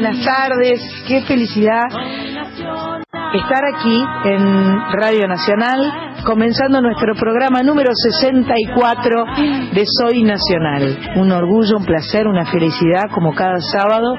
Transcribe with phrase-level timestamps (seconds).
[0.00, 0.80] Buenas tardes.
[1.08, 1.86] Qué felicidad
[3.34, 9.24] estar aquí en Radio Nacional, comenzando nuestro programa número 64
[9.74, 10.96] de Soy Nacional.
[11.16, 14.14] Un orgullo, un placer, una felicidad, como cada sábado,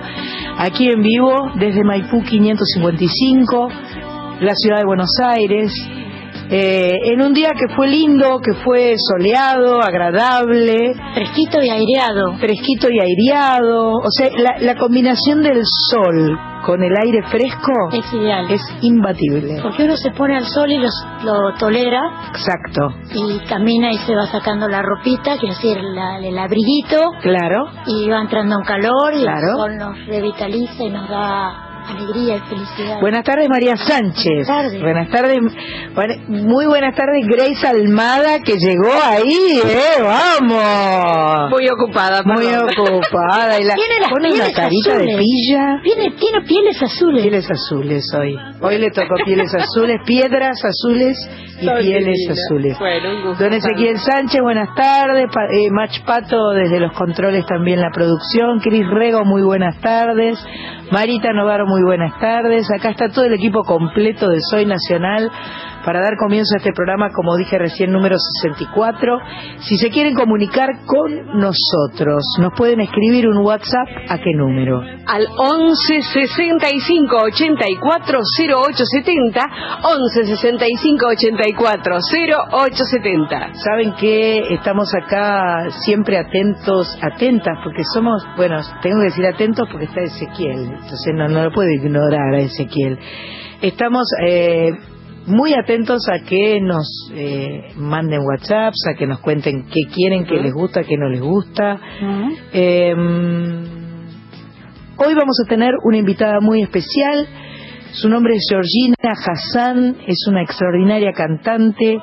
[0.57, 3.69] aquí en vivo desde Maipú 555,
[4.41, 5.71] la ciudad de Buenos Aires,
[6.51, 10.93] eh, en un día que fue lindo, que fue soleado, agradable.
[11.13, 12.37] Fresquito y aireado.
[12.39, 13.91] Fresquito y aireado.
[13.97, 18.49] O sea, la, combinación del sol con el aire fresco es ideal.
[18.49, 19.59] Es imbatible.
[19.61, 22.01] Porque uno se pone al sol y lo tolera.
[22.29, 22.95] Exacto.
[23.13, 27.11] Y camina y se va sacando la ropita, que es decir, el abriguito.
[27.21, 27.65] Claro.
[27.85, 32.39] Y va entrando un calor y el sol nos revitaliza y nos da alegría y
[32.49, 32.99] felicidad.
[33.01, 34.47] Buenas tardes, María Sánchez.
[34.47, 34.81] Tardes.
[34.81, 35.39] Buenas tardes,
[36.27, 40.01] muy buenas tardes, Grace Almada, que llegó ahí, ¿eh?
[40.01, 41.49] ¡Vamos!
[41.51, 43.59] Muy ocupada, Muy ocupada.
[43.59, 45.79] Y la, tiene las pone una carita de pilla.
[45.83, 47.21] Tiene, tiene pieles azules.
[47.23, 48.37] Pieles azules hoy.
[48.61, 51.17] Hoy le tocó pieles azules, piedras azules
[51.61, 52.77] y pieles azules.
[52.79, 55.25] Bueno, Don Ezequiel Sánchez, buenas tardes.
[55.51, 58.59] Eh, Mach Pato, desde los controles también la producción.
[58.59, 60.39] Cris Rego, muy buenas tardes.
[60.91, 62.69] Marita Novaro, muy buenas tardes.
[62.71, 65.31] Acá está todo el equipo completo de Soy Nacional
[65.85, 69.19] para dar comienzo a este programa, como dije recién, número 64.
[69.59, 74.81] Si se quieren comunicar con nosotros, nos pueden escribir un WhatsApp a qué número?
[75.07, 79.41] Al 11 65 84 0870,
[79.83, 83.53] 11 65 84 0870.
[83.53, 89.85] Saben que estamos acá siempre atentos, atentas, porque somos, bueno, tengo que decir atentos porque
[89.85, 92.97] está Ezequiel, entonces no, no lo puedo ignorar a Ezequiel.
[93.61, 94.71] Estamos eh,
[95.25, 100.35] muy atentos a que nos eh, manden WhatsApps, a que nos cuenten qué quieren, qué
[100.35, 101.79] les gusta, qué no les gusta.
[102.51, 103.63] Em,
[104.97, 107.27] hoy vamos a tener una invitada muy especial.
[107.91, 111.97] Su nombre es Georgina Hassan, es una extraordinaria cantante.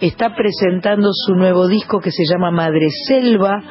[0.00, 3.62] Está presentando su nuevo disco que se llama Madre Selva.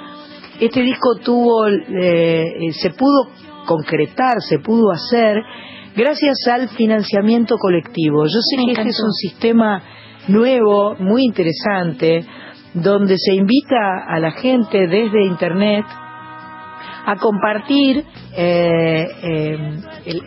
[0.59, 3.29] Este disco tuvo, eh, se pudo
[3.65, 5.41] concretar, se pudo hacer
[5.95, 8.25] gracias al financiamiento colectivo.
[8.25, 9.83] Yo sé que este es un sistema
[10.27, 12.25] nuevo, muy interesante,
[12.73, 15.85] donde se invita a la gente desde Internet
[17.05, 18.05] a compartir
[18.35, 19.57] eh, eh,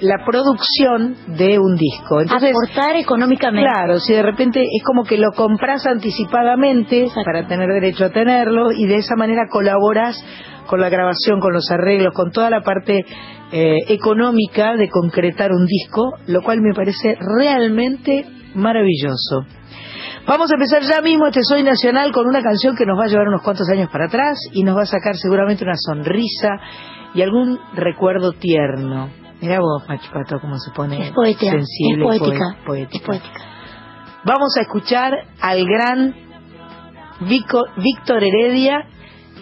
[0.00, 2.20] la producción de un disco.
[2.20, 3.68] Entonces, Aportar económicamente.
[3.68, 8.72] Claro, si de repente es como que lo compras anticipadamente para tener derecho a tenerlo
[8.72, 10.22] y de esa manera colaboras
[10.66, 13.04] con la grabación, con los arreglos, con toda la parte
[13.52, 19.46] eh, económica de concretar un disco, lo cual me parece realmente maravilloso.
[20.26, 23.06] Vamos a empezar ya mismo este Soy Nacional con una canción que nos va a
[23.06, 26.48] llevar unos cuantos años para atrás y nos va a sacar seguramente una sonrisa
[27.14, 29.08] y algún recuerdo tierno.
[29.40, 33.20] Mira vos, Machipato, cómo se pone sensible, poética, poética.
[34.24, 36.14] Vamos a escuchar al gran
[37.20, 38.86] Víctor Heredia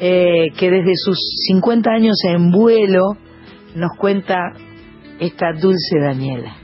[0.01, 1.19] eh, que desde sus
[1.49, 3.17] 50 años en vuelo
[3.75, 4.37] nos cuenta
[5.21, 6.57] esta dulce Daniela.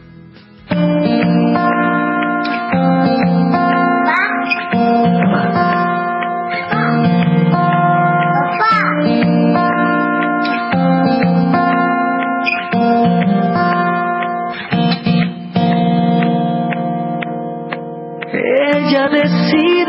[18.32, 19.79] Ella decide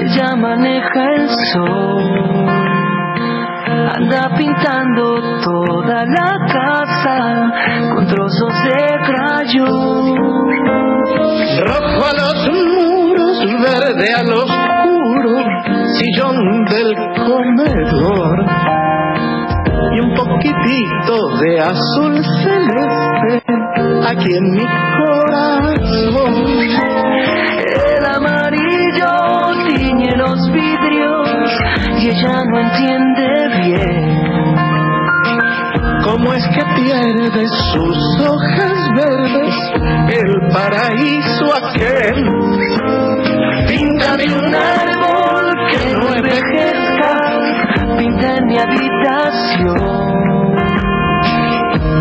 [0.00, 2.44] ella maneja el sol
[3.96, 7.52] anda pintando toda la casa
[7.94, 10.16] con trozos de crayón.
[11.64, 15.32] Rojo a los muros, verde a lo oscuro,
[15.94, 16.94] sillón del
[17.24, 18.44] comedor
[19.92, 23.42] y un poquitito de azul celeste
[24.08, 24.66] aquí en mi
[24.98, 26.34] corazón.
[31.98, 34.14] Y ella no entiende bien.
[36.04, 39.54] ¿Cómo es que pierde sus hojas verdes
[40.08, 42.18] el paraíso aquel?
[43.68, 47.38] Píntame un árbol que no envejezca,
[47.98, 50.04] pinta en mi habitación.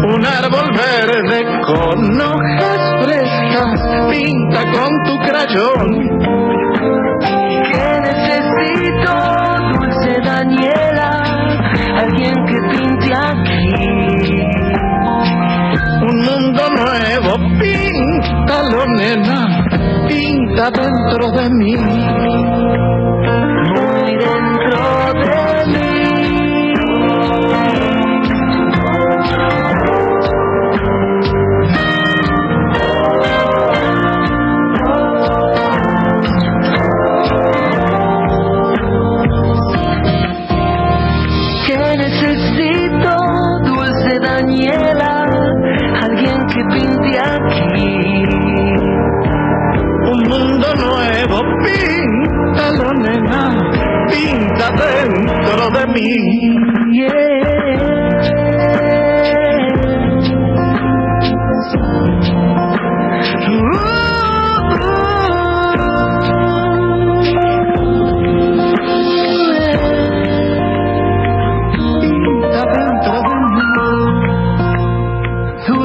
[0.05, 3.79] Un árbol verde con hojas frescas,
[4.11, 5.87] pinta con tu crayón.
[7.71, 9.42] ¿Qué necesito,
[10.21, 11.11] Daniela?
[11.97, 14.43] Alguien que pinte aquí.
[16.01, 19.65] Un mundo nuevo, píntalo, nena,
[20.07, 21.77] pinta dentro de mí.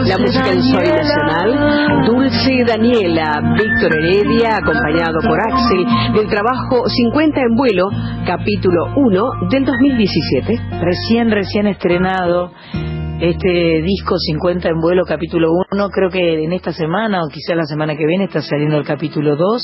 [0.08, 5.84] La música en Soy Nacional, Dulce Daniela, Víctor Heredia, acompañado por Axel,
[6.14, 7.88] del trabajo 50 en vuelo,
[8.28, 10.60] capítulo 1 del 2017.
[10.82, 12.52] Recién, recién estrenado
[13.22, 15.88] este disco 50 en vuelo, capítulo 1.
[15.88, 19.34] Creo que en esta semana o quizá la semana que viene está saliendo el capítulo
[19.34, 19.62] 2.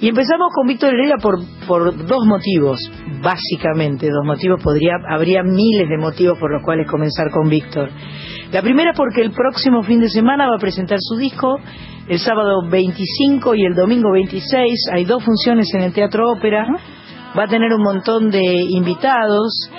[0.00, 1.36] Y empezamos con Víctor Heredia por,
[1.68, 2.80] por dos motivos,
[3.20, 4.62] básicamente dos motivos.
[4.62, 7.90] Podría, habría miles de motivos por los cuales comenzar con Víctor.
[8.52, 11.58] La primera porque el próximo fin de semana va a presentar su disco,
[12.08, 14.88] el sábado 25 y el domingo 26.
[14.94, 16.66] Hay dos funciones en el Teatro Ópera.
[17.36, 19.70] Va a tener un montón de invitados.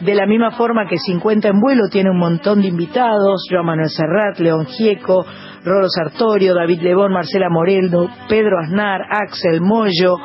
[0.00, 3.88] De la misma forma que 50 en vuelo tiene un montón de invitados, Joan Manuel
[3.88, 5.24] Serrat, León Gieco,
[5.64, 10.16] Rolo Sartorio, David Lebón, Marcela Moreldo, Pedro Aznar, Axel Moyo,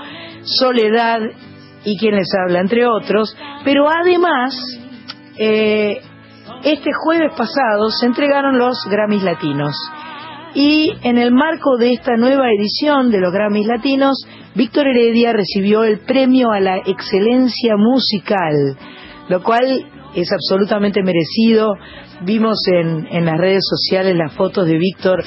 [0.41, 1.19] Soledad
[1.83, 3.37] y quien les habla, entre otros.
[3.63, 4.55] Pero además,
[5.37, 6.01] eh,
[6.63, 9.75] este jueves pasado se entregaron los Grammys Latinos.
[10.59, 15.83] Y en el marco de esta nueva edición de los Grammys Latinos, Víctor Heredia recibió
[15.83, 18.75] el premio a la excelencia musical,
[19.29, 21.75] lo cual es absolutamente merecido.
[22.21, 25.23] Vimos en, en las redes sociales las fotos de Víctor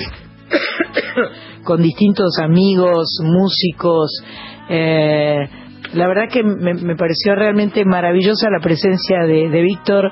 [1.62, 4.10] con distintos amigos, músicos.
[4.68, 5.48] Eh,
[5.92, 10.10] la verdad que me, pareció realmente maravillosa la presencia de, de Víctor,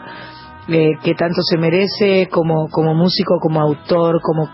[0.68, 4.48] eh, que tanto se merece como, como músico, como autor, como,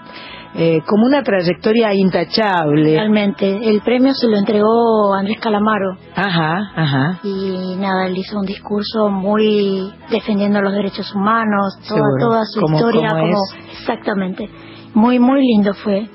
[0.56, 2.92] eh, como una trayectoria intachable.
[2.94, 3.46] Realmente.
[3.68, 5.96] El premio se lo entregó Andrés Calamaro.
[6.14, 7.20] Ajá, ajá.
[7.24, 12.16] Y nada, él hizo un discurso muy defendiendo los derechos humanos, toda, Seguro.
[12.28, 13.08] toda su Como- historia.
[13.10, 13.38] como como
[13.72, 14.48] Exactamente.
[14.94, 16.08] Muy, muy lindo fue.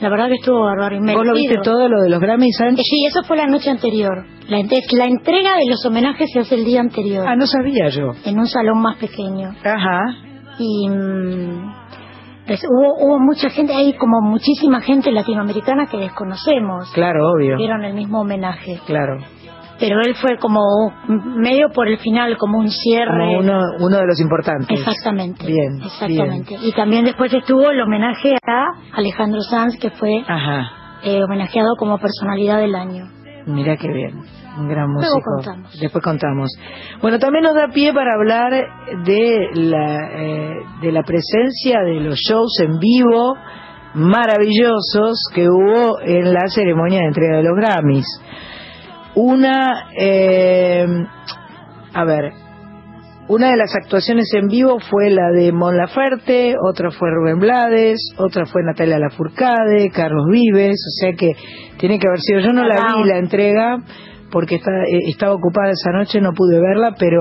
[0.00, 0.96] La verdad que estuvo bárbaro.
[0.96, 2.84] y ¿Vos lo viste todo lo de los Grammys, Eh, Sánchez?
[2.90, 4.26] Sí, eso fue la noche anterior.
[4.48, 8.10] La, la entrega de los homenajes se hace el día anterior, Ah, no sabía yo.
[8.24, 9.50] en un salón más pequeño.
[9.64, 10.00] Ajá.
[10.58, 11.74] Y mm,
[12.46, 16.90] pues, hubo, hubo mucha gente, hay como muchísima gente latinoamericana que desconocemos.
[16.92, 17.56] Claro, obvio.
[17.56, 18.80] Dieron el mismo homenaje.
[18.86, 19.18] Claro.
[19.78, 20.60] Pero él fue como
[21.08, 23.10] medio por el final, como un cierre.
[23.10, 24.68] Como uno, uno de los importantes.
[24.70, 25.46] Exactamente.
[25.46, 26.56] Bien, Exactamente.
[26.62, 30.70] Y también después estuvo el homenaje a Alejandro Sanz, que fue Ajá.
[31.02, 33.06] eh, homenajeado como personalidad del año.
[33.46, 34.22] Mira qué bien.
[34.56, 35.30] Un gran Luego músico.
[35.36, 35.80] contamos.
[35.80, 36.50] Después contamos.
[37.02, 38.52] Bueno, también nos da pie para hablar
[39.04, 43.34] de la, eh, de la presencia de los shows en vivo
[43.94, 48.06] maravillosos que hubo en la ceremonia de entrega de los Grammys.
[49.14, 50.86] Una, eh,
[51.92, 52.32] a ver,
[53.28, 58.12] una de las actuaciones en vivo fue la de Mon Laferte, otra fue Rubén Blades,
[58.18, 61.32] otra fue Natalia Lafourcade, Carlos Vives, o sea que
[61.78, 62.40] tiene que haber sido.
[62.40, 63.78] Yo no la vi la entrega
[64.34, 67.20] porque está- eh, estaba ocupada esa noche, no pude verla, pero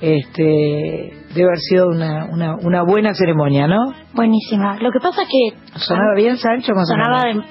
[0.00, 3.78] este debe haber sido una, una, una buena ceremonia, ¿no?
[4.14, 4.78] Buenísima.
[4.80, 6.72] Lo que pasa es que ¿Sonaba bien, Sancho?
[6.84, 7.42] sonaba, de-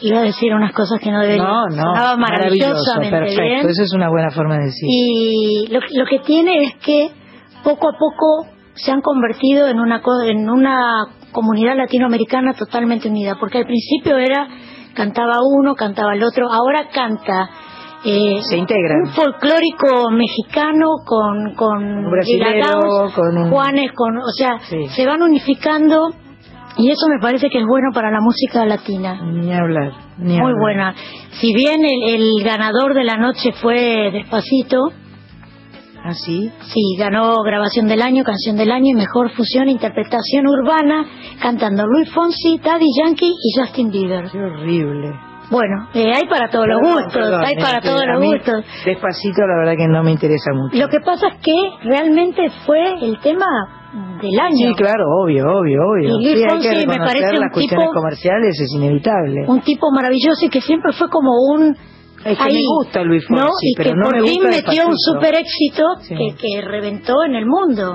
[0.00, 1.42] iba a decir unas cosas que no debería.
[1.42, 3.66] No, no, Sonaba maravillosamente perfecto, bien.
[3.68, 4.88] eso es una buena forma de decir.
[4.88, 7.08] Y lo, lo que tiene es que
[7.62, 13.58] poco a poco se han convertido en una en una comunidad latinoamericana totalmente unida, porque
[13.58, 14.46] al principio era
[14.94, 17.50] cantaba uno, cantaba el otro, ahora canta
[18.04, 19.02] eh, Se integran.
[19.06, 24.88] un folclórico mexicano con con Gilagaos, con un- Juanes, con o sea, Sí.
[24.88, 26.08] se van unificando
[26.76, 29.20] y eso me parece que es bueno para la música latina.
[29.24, 29.92] Ni hablar.
[30.18, 30.60] Ni Muy hablar.
[30.60, 30.94] buena.
[31.40, 34.78] Si bien el, el ganador de la noche fue Despacito,
[36.06, 36.50] ¿Ah, sí?
[36.60, 41.06] sí, ganó grabación del año, canción del año y mejor fusión, interpretación urbana,
[41.40, 44.28] cantando Luis Fonsi, Daddy Yankee y Justin Bieber.
[44.30, 45.12] Qué horrible.
[45.50, 48.64] Bueno, eh, hay para todos los Perdón, gustos, perdón, hay para todos los gustos.
[48.84, 50.76] Despacito, la verdad que no me interesa mucho.
[50.76, 53.46] Lo que pasa es que realmente fue el tema
[54.20, 54.68] del año.
[54.68, 56.18] Sí, claro, obvio, obvio, obvio.
[56.18, 59.44] Y Luis Sí, hay Fonsi que me parece un tipo- comerciales, es inevitable.
[59.46, 61.76] Un tipo maravilloso y que siempre fue como un...
[62.24, 63.48] Es que ahí, me gusta Luis Fonsi, ¿no?
[63.60, 66.14] y pero que no por me fin gusta metió un super éxito Sí.
[66.16, 67.92] que, que reventó en el mundo.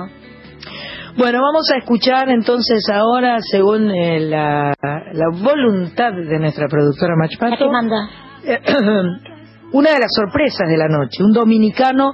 [1.16, 7.16] Bueno, vamos a escuchar entonces ahora, según eh, la, la voluntad de nuestra productora La
[7.16, 7.96] Machpato, que manda.
[9.72, 12.12] una de las sorpresas de la noche, un dominicano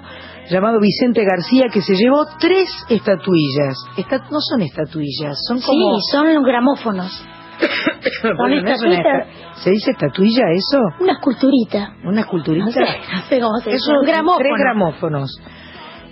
[0.51, 3.77] llamado Vicente García que se llevó tres estatuillas.
[3.97, 5.97] Esta- no son estatuillas, son como...
[6.01, 7.25] Sí, son gramófonos.
[8.23, 10.79] Con Bueno, no esta es una cita- esta- ¿Se dice estatuilla eso?
[11.01, 11.95] Una esculturita.
[12.05, 12.67] ¿Una esculturita?
[12.67, 12.81] No sé,
[13.13, 13.77] no sé cómo se dice.
[13.77, 14.39] Eso, Un gramófono.
[14.39, 15.41] Tres gramófonos.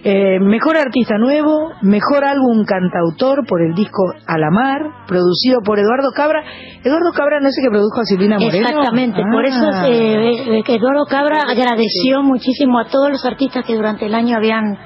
[0.06, 6.44] Eh, mejor artista nuevo, mejor álbum cantautor por el disco Alamar, producido por Eduardo Cabra.
[6.84, 8.68] Eduardo Cabra no es el que produjo a Silvina Moreno.
[8.68, 9.88] Exactamente, por eso Ah.
[9.88, 14.76] eh, eh, Eduardo Cabra agradeció muchísimo a todos los artistas que durante el año habían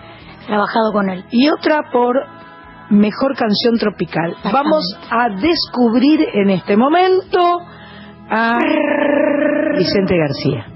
[0.46, 1.24] trabajado con él.
[1.32, 2.14] Y otra por
[2.90, 4.36] mejor canción tropical.
[4.52, 7.40] Vamos a descubrir en este momento
[8.30, 8.56] a
[9.76, 10.66] Vicente García.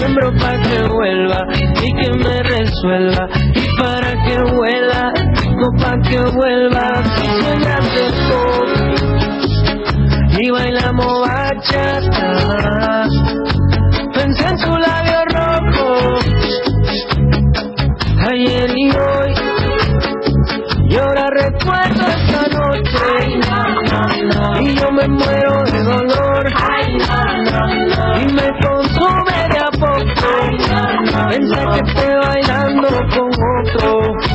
[0.00, 1.46] Siembro para que vuelva
[1.82, 3.28] y que me resuelva.
[3.54, 5.12] Y para que vuela,
[5.56, 7.02] no para que vuelva.
[7.16, 8.68] Si sembraste pop
[10.38, 13.08] y bailamos bachata,
[14.14, 15.88] pensé en su labio rojo
[18.30, 19.34] ayer y hoy.
[20.88, 23.38] Y ahora recuerdo esta noche
[24.60, 26.52] Y yo me muero de dolor
[28.20, 29.39] Y me consume
[29.80, 30.04] poco
[31.30, 34.29] Pensar que estoy bailando con otro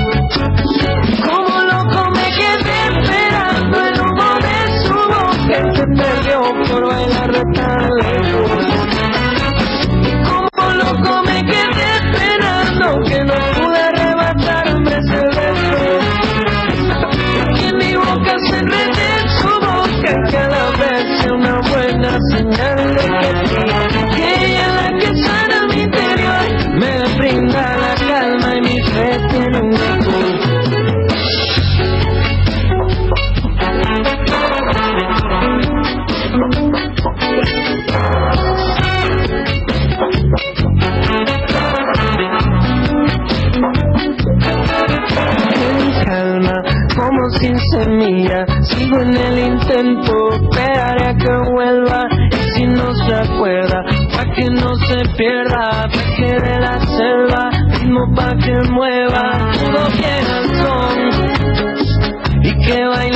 [47.45, 48.45] sin semilla.
[48.61, 52.07] Sigo en el intento, esperaré a que vuelva.
[52.31, 53.83] Y si no se acuerda,
[54.15, 59.51] pa' que no se pierda, pa' que de la selva, ritmo pa' que mueva.
[59.53, 60.25] Todo bien
[60.61, 60.97] son,
[62.43, 63.14] y que bailemos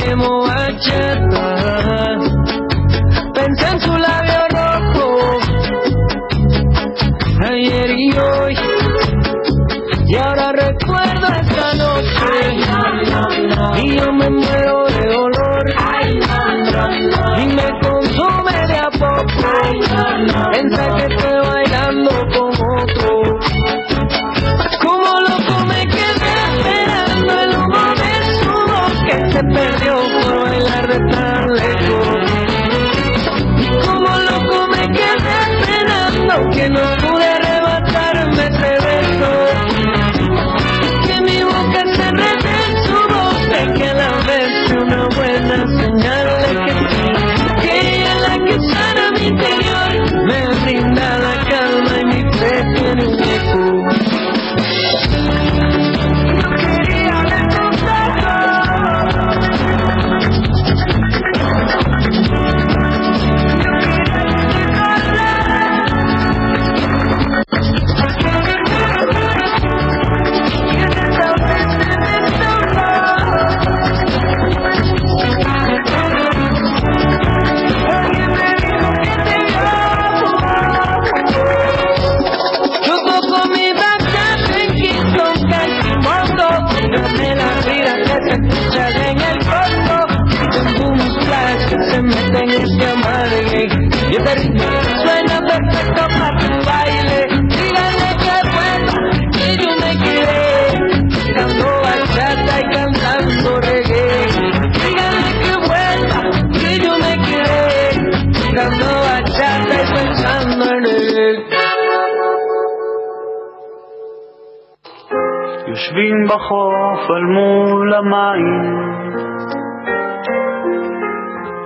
[116.30, 118.90] בחוף על מול המים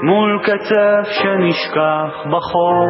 [0.03, 2.89] מול קצף שנשכח בחור.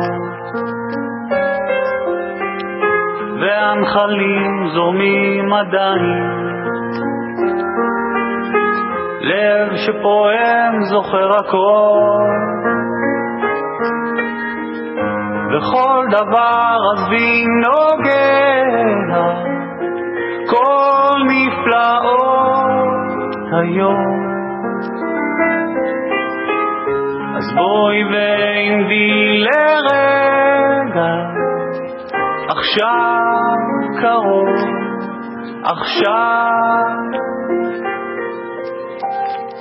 [3.40, 6.44] והנחלים זורמים עדיין
[9.20, 12.54] לב שפועם זוכר הכל.
[15.50, 19.43] וכל דבר עזבי נוגע,
[23.64, 24.24] היום.
[27.36, 31.14] אז בואי ועמדי לרגע,
[32.48, 33.56] עכשיו
[34.00, 34.48] קרוב,
[35.64, 36.94] עכשיו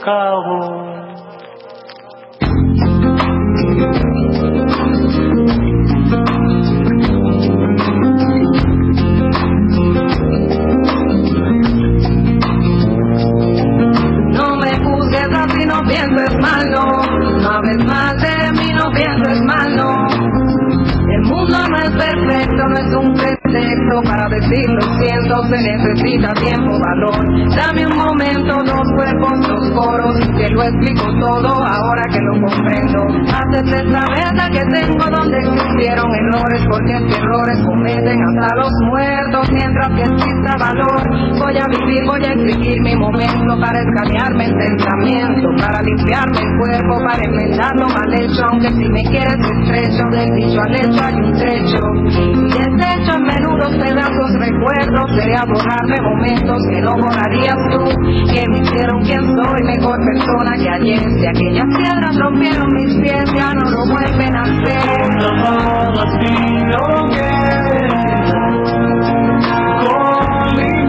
[0.03, 0.72] קרוב.
[25.53, 27.55] Se necesita tiempo, valor.
[27.55, 31.52] Dame un momento, dos cuerpos, dos coros, que lo explico todo
[32.35, 33.07] lo comprendo.
[33.33, 38.71] Haces la verdad que tengo donde existieron errores, porque es que errores cometen hasta los
[38.87, 41.01] muertos, mientras que exista valor.
[41.39, 46.57] Voy a vivir, voy a exigir mi momento para escanearme el pensamiento, para limpiarme el
[46.59, 51.03] cuerpo, para enmendar lo mal hecho, aunque si me quieres estrecho, del dicho al hecho
[51.03, 51.79] hay un trecho.
[52.13, 57.83] Y desecho en menudos pedazos recuerdos, sería borrarme momentos que no borrarías tú,
[58.31, 60.99] que me hicieron quien soy, mejor persona que ayer.
[60.99, 65.03] Si aquellas piedras rompieron mis pies, ya no lo vuelven a hacer.
[70.55, 70.82] Hay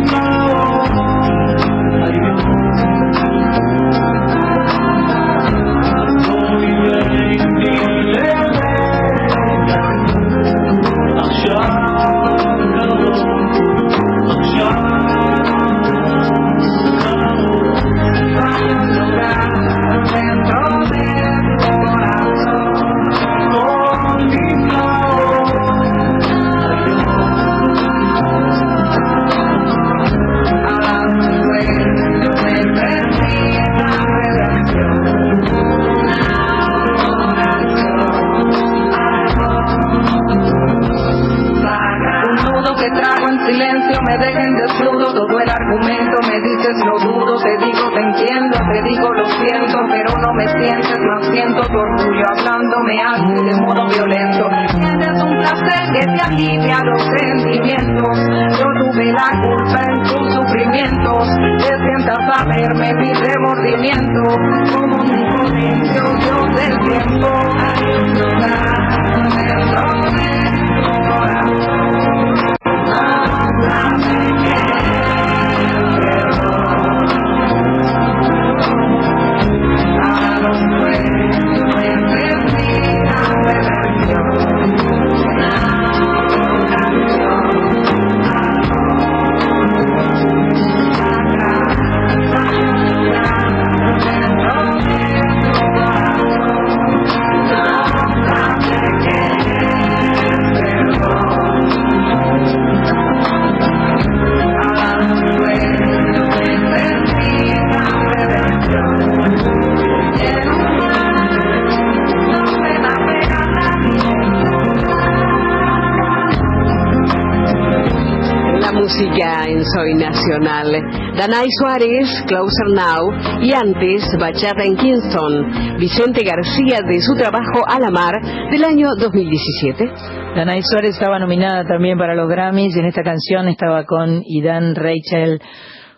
[121.17, 125.79] Danay Suárez, Closer Now y antes Bachata en Kingston.
[125.79, 128.15] Vicente García de su trabajo A la Mar
[128.51, 129.91] del año 2017.
[130.35, 132.77] Danay Suárez estaba nominada también para los Grammys.
[132.77, 135.41] En esta canción estaba con Idan Rachel,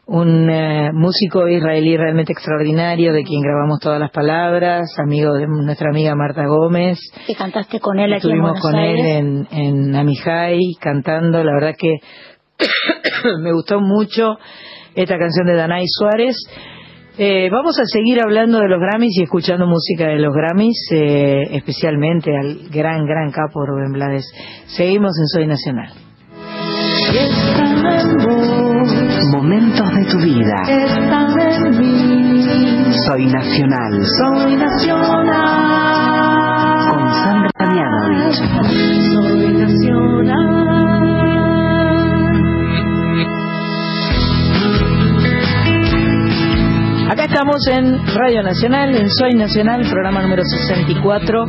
[0.04, 5.88] un eh, músico israelí realmente extraordinario, de quien grabamos todas las palabras, amigo de nuestra
[5.90, 6.98] amiga Marta Gómez.
[7.26, 9.02] Que cantaste con él aquí en Estuvimos Buenos con Aires.
[9.02, 11.42] él en, en Amijay cantando.
[11.42, 11.94] La verdad que
[13.42, 14.36] me gustó mucho
[14.96, 16.36] esta canción de Danay Suárez.
[17.18, 21.48] Eh, vamos a seguir hablando de los Grammys y escuchando música de los Grammys, eh,
[21.52, 24.26] especialmente al gran, gran capo Rubén Blades.
[24.66, 25.92] Seguimos en Soy Nacional.
[29.32, 30.64] Momentos de tu vida.
[33.06, 34.02] Soy nacional.
[34.04, 35.26] Soy nacional.
[36.90, 38.36] Con Sandra Mianovich.
[39.12, 40.95] Soy nacional.
[47.36, 51.44] Estamos en Radio Nacional, en Soy Nacional, programa número 64.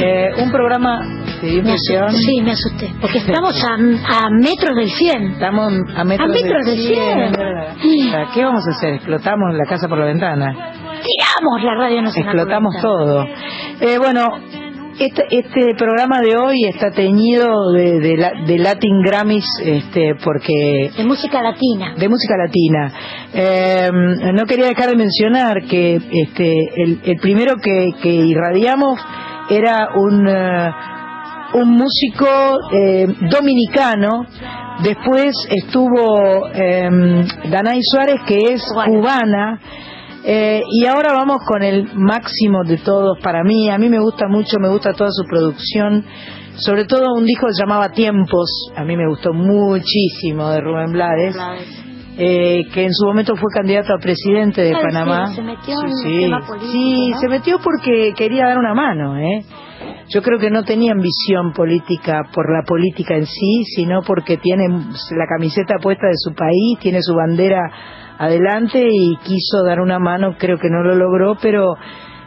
[0.00, 1.00] Eh, un programa
[1.42, 2.04] impresión.
[2.10, 2.94] asusté, sí, me asusté.
[3.00, 5.22] Porque estamos a, a metros del 100.
[5.32, 6.78] Estamos a metros, A metros del
[7.34, 7.74] verdad.
[7.76, 8.94] O sea, ¿Qué vamos a hacer?
[8.94, 10.54] Explotamos la casa por la ventana.
[11.02, 12.32] Tiramos la radio nacional.
[12.32, 13.24] Explotamos todo.
[13.80, 14.28] Eh, bueno,
[14.98, 21.04] Este, este programa de hoy está teñido de, de, de Latin Grammys este, porque De
[21.04, 21.94] música latina.
[21.98, 22.92] de música latina.
[23.34, 23.90] Eh,
[24.32, 26.50] no quería dejar de mencionar que este,
[26.82, 28.98] el, el primero que, que irradiamos
[29.50, 30.70] era un, eh,
[31.54, 32.26] un músico
[32.72, 34.24] eh, dominicano.
[34.82, 36.88] Después estuvo eh,
[37.50, 39.60] Danay Suárez, que es Cubana.
[40.28, 43.70] Eh, y ahora vamos con el máximo de todos para mí.
[43.70, 46.04] A mí me gusta mucho, me gusta toda su producción.
[46.56, 48.48] Sobre todo un disco que se llamaba Tiempos.
[48.76, 51.36] A mí me gustó muchísimo de Rubén Blades.
[52.18, 55.26] eh, que en su momento fue candidato a presidente de Ah, sí, Panamá.
[55.34, 57.18] se metió en sí, el tema político, sí, ¿no?
[57.20, 59.44] se metió porque quería dar una mano, ¿eh?
[60.08, 64.66] Yo creo que no tenía ambición política por la política en sí, sino porque tiene
[64.66, 67.60] la camiseta puesta de su país, tiene su bandera
[68.18, 71.74] adelante y quiso dar una mano, creo que no lo logró, pero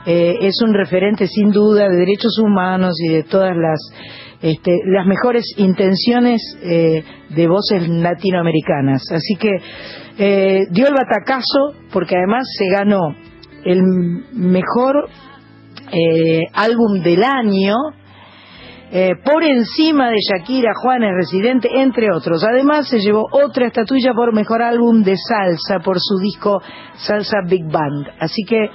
[0.06, 3.80] eh, es un referente sin duda de derechos humanos y de todas las
[4.42, 9.04] este, las mejores intenciones eh, de voces latinoamericanas.
[9.12, 9.50] Así que
[10.18, 13.16] eh, dio el batacazo porque además se ganó
[13.66, 13.82] el
[14.34, 15.10] mejor
[15.92, 17.76] eh, álbum del año
[18.92, 22.44] eh, por encima de Shakira, Juanes, Residente, entre otros.
[22.44, 26.62] Además se llevó otra estatuilla por mejor álbum de salsa por su disco
[26.96, 28.08] Salsa Big Band.
[28.20, 28.70] Así que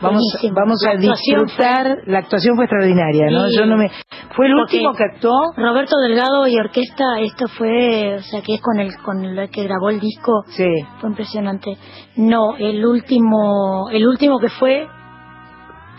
[0.00, 0.54] vamos, Buenísimo.
[0.54, 1.96] vamos a disfrutar.
[2.06, 3.48] La actuación fue extraordinaria, ¿no?
[3.48, 3.56] Sí.
[3.58, 3.90] Yo no me
[4.34, 5.34] fue el Porque- último que actuó.
[5.56, 9.64] Roberto Delgado y orquesta, esto fue, o sea, que es con el con el que
[9.64, 10.68] grabó el disco, Sí.
[11.00, 11.76] fue impresionante.
[12.16, 14.86] No, el último, el último que fue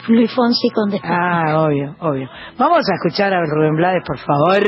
[0.07, 1.19] Luis Fonsi con Despacito.
[1.19, 2.29] Ah, obvio, obvio.
[2.57, 4.63] Vamos a escuchar a Rubén Blades, por favor.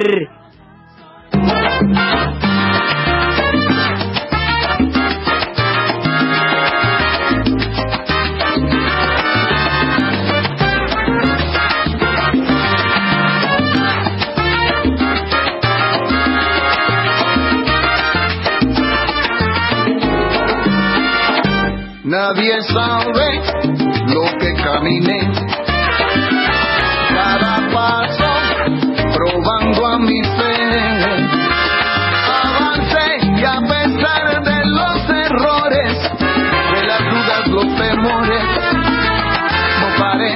[22.04, 23.42] Nadie sabe
[24.14, 25.21] lo que caminé.
[37.62, 38.44] Los temores,
[39.80, 40.32] no paré.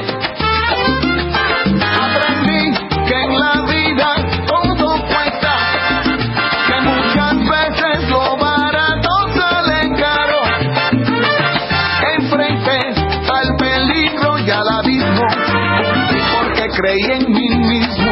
[2.04, 2.64] Aprendí
[3.08, 4.10] que en la vida
[4.48, 5.54] todo cuesta,
[6.68, 10.42] que muchas veces lo barato sale caro
[12.18, 12.80] enfrenté
[13.34, 15.28] al peligro y al abismo,
[16.34, 18.12] porque creí en mí mismo,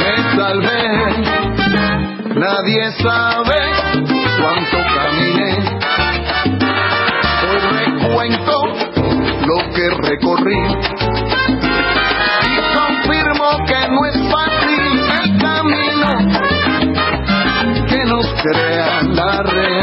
[0.00, 0.80] me salvé.
[2.34, 3.58] Nadie sabe
[4.40, 5.50] cuánto caminé,
[8.20, 8.66] hoy recuento
[9.46, 10.60] lo que recorrí.
[12.44, 14.82] Y confirmo que no es fácil
[15.22, 16.10] el camino
[17.88, 19.79] que nos crea la realidad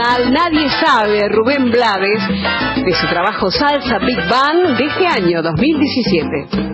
[0.00, 2.22] Nadie Sabe, Rubén Blades,
[2.84, 6.70] de su trabajo Salsa Big Band de este año 2017.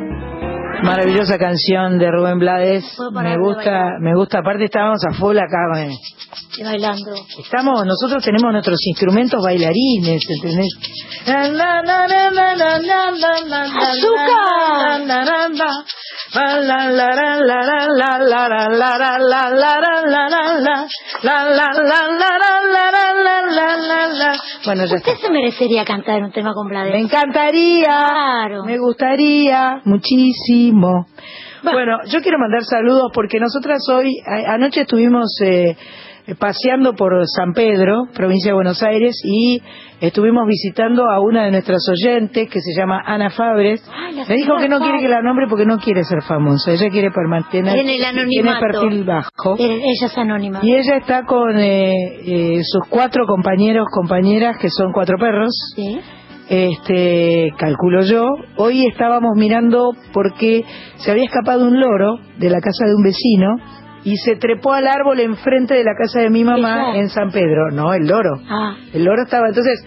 [0.85, 2.85] Maravillosa canción de Rubén Blades.
[3.13, 4.39] Me gusta, me gusta.
[4.39, 5.59] Aparte estábamos a full acá
[6.63, 7.15] bailando.
[7.39, 10.69] Estamos, nosotros tenemos nuestros instrumentos bailarines, ¿entendés?
[13.75, 14.77] ¡Azúcar!
[24.65, 25.13] Bueno, ya está.
[25.13, 26.95] Usted se merecería cantar un tema con Me Blades.
[27.05, 27.85] encantaría.
[27.87, 28.65] Claro.
[28.65, 31.07] Me gustaría muchísimo.
[31.63, 35.77] Bueno, yo quiero mandar saludos porque nosotras hoy, a- anoche estuvimos eh,
[36.39, 39.63] paseando por San Pedro, provincia de Buenos Aires, y
[40.01, 43.81] estuvimos visitando a una de nuestras oyentes que se llama Ana Fabres.
[43.95, 46.73] Ay, la Me dijo que no quiere que la nombre porque no quiere ser famosa,
[46.73, 48.61] ella quiere permanecer Tiene el tiene anonimato.
[48.61, 49.57] perfil bajo.
[49.59, 50.61] Eh, Ella es anónima.
[50.63, 51.93] Y ella está con eh,
[52.27, 56.01] eh, sus cuatro compañeros, compañeras, que son cuatro perros Sí.
[56.49, 58.25] este calculo yo
[58.57, 60.65] hoy estábamos mirando porque
[60.97, 63.49] se había escapado un loro de la casa de un vecino
[64.07, 67.71] y se trepó al árbol enfrente de la casa de mi mamá en San Pedro
[67.73, 68.75] no el loro Ah.
[68.95, 69.85] el loro estaba entonces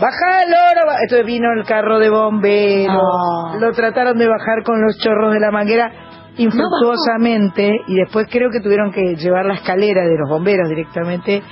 [0.00, 1.00] baja el loro ba-".
[1.02, 3.58] entonces vino el carro de bomberos No.
[3.60, 5.90] lo trataron de bajar con los chorros de la manguera
[6.36, 11.42] infructuosamente y después creo que tuvieron que llevar la escalera de los bomberos directamente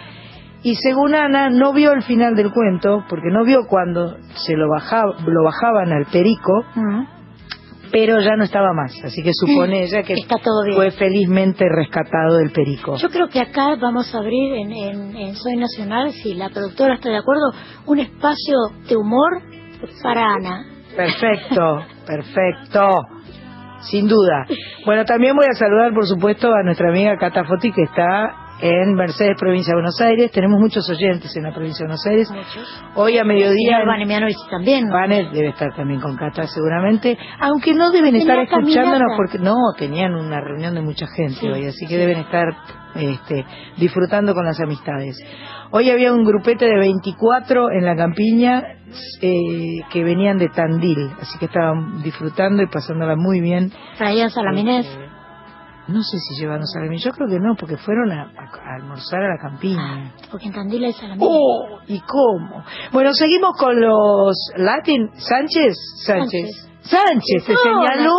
[0.63, 4.69] y según Ana, no vio el final del cuento, porque no vio cuando se lo,
[4.69, 7.05] bajaba, lo bajaban al perico, Mm.
[7.91, 8.93] Pero ya no estaba más.
[9.05, 10.77] Así que supone ella que Está todo bien.
[10.77, 12.97] fue felizmente rescatado del perico.
[12.97, 16.95] Yo creo que acá vamos a abrir en, en, en Soy Nacional, si la productora
[16.95, 17.53] está de acuerdo,
[17.87, 18.57] un espacio
[18.89, 19.43] de humor
[20.03, 20.65] para Ana.
[20.97, 22.89] Perfecto, perfecto.
[23.83, 24.47] Sin duda.
[24.85, 28.95] Bueno, también voy a saludar, por supuesto, a nuestra amiga Cata Foti, que está en
[28.95, 30.31] Mercedes, provincia de Buenos Aires.
[30.31, 32.31] Tenemos muchos oyentes en la provincia de Buenos Aires.
[32.31, 32.85] Muchos.
[32.95, 33.85] Hoy a mediodía...
[33.87, 34.87] Vanemianovich también.
[34.87, 34.95] ¿no?
[34.95, 39.17] Vanes debe estar también con Cata seguramente, aunque no deben Tenía estar escuchándonos caminata.
[39.17, 41.97] porque no, tenían una reunión de mucha gente Sí, hoy, así que sí.
[41.97, 42.47] deben estar
[42.95, 43.45] este,
[43.77, 45.17] disfrutando con las amistades.
[45.73, 48.63] Hoy había un grupete de 24 en la campiña
[49.21, 53.73] eh, que venían de Tandil, así que estaban disfrutando y pasándola muy bien.
[53.99, 54.87] Traían salamines.
[54.87, 55.16] Eh,
[55.89, 59.23] no sé si llevaron salamín, yo creo que no, porque fueron a, a- a almorzar
[59.23, 60.13] a la campiña.
[60.31, 61.29] Porque en Tandil hay salamines.
[61.31, 62.65] Oh, ¿y cómo?
[62.93, 65.11] Bueno, seguimos con los Latin.
[65.17, 66.69] Sánchez, Sánchez.
[66.83, 68.13] Sánchez, te No, señaló,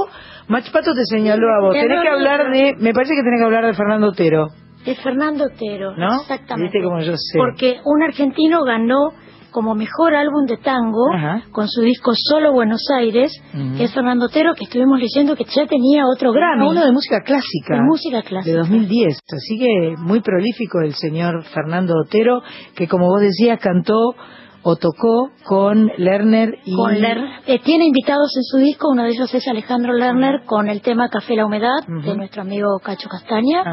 [0.47, 1.73] Machpato te señaló a vos.
[1.73, 4.47] Tenés que hablar de, me parece que tenés que hablar de Fernando Otero,
[4.85, 5.95] De Fernando Otero.
[5.97, 6.21] ¿no?
[6.21, 6.77] Exactamente.
[6.77, 7.37] Viste como yo sé.
[7.37, 9.11] Porque un argentino ganó
[9.51, 11.43] como mejor álbum de tango Ajá.
[11.51, 13.31] con su disco Solo Buenos Aires,
[13.77, 16.67] que es Fernando Otero, que estuvimos leyendo que ya tenía otro Grammy.
[16.67, 17.75] Uno de música clásica.
[17.75, 18.51] De música clásica.
[18.51, 19.19] De 2010.
[19.31, 22.41] Así que muy prolífico el señor Fernando Otero,
[22.75, 23.97] que como vos decías, cantó
[24.63, 26.75] o tocó con Lerner y...
[26.75, 30.67] Con Ler- eh, tiene invitados en su disco, uno de ellos es Alejandro Lerner con
[30.67, 33.63] el tema Café la Humedad de nuestro amigo Cacho Castaña.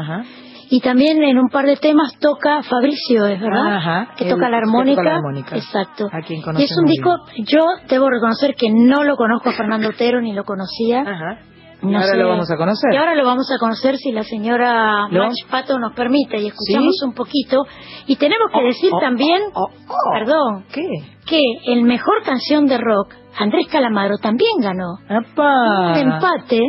[0.69, 3.75] Y también en un par de temas toca Fabricio, ¿es verdad?
[3.77, 5.01] Ajá, que toca la que armónica.
[5.01, 5.55] toca la armónica.
[5.55, 6.07] Exacto.
[6.11, 9.89] A quien y es un disco, yo debo reconocer que no lo conozco a Fernando
[9.89, 11.01] Otero ni lo conocía.
[11.01, 11.39] Ajá.
[11.83, 12.17] Y No ahora sé.
[12.17, 12.93] lo vamos a conocer.
[12.93, 15.07] Y ahora lo vamos a conocer si la señora.
[15.11, 17.05] Mach Pato nos permite y escuchamos ¿Sí?
[17.05, 17.63] un poquito.
[18.07, 20.11] Y tenemos que Oh, decir oh, también, oh, oh.
[20.13, 20.87] perdón, ¿Qué?
[21.27, 24.95] que el mejor canción de rock, Andrés Calamaro, también ganó.
[25.09, 25.91] ¡Apa!
[25.91, 26.61] Un empate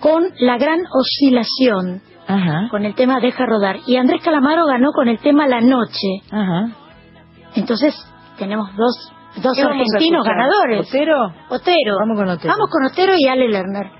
[0.00, 2.68] con La Gran Oscilación, Ajá.
[2.70, 3.76] con el tema Deja Rodar.
[3.86, 6.22] Y Andrés Calamaro ganó con el tema La Noche.
[6.30, 6.68] Ajá.
[7.54, 7.94] Entonces,
[8.38, 10.88] tenemos dos, dos ¿Qué vamos a argentinos ganadores.
[10.88, 11.16] ¿Otero?
[11.48, 11.96] Otero.
[12.00, 12.54] Vamos con Otero.
[12.54, 13.90] Vamos con Otero y Ale Lerner.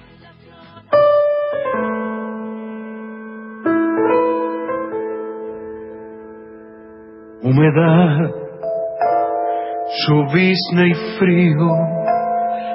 [7.45, 8.31] Humedad,
[10.07, 11.67] llovizna y frío,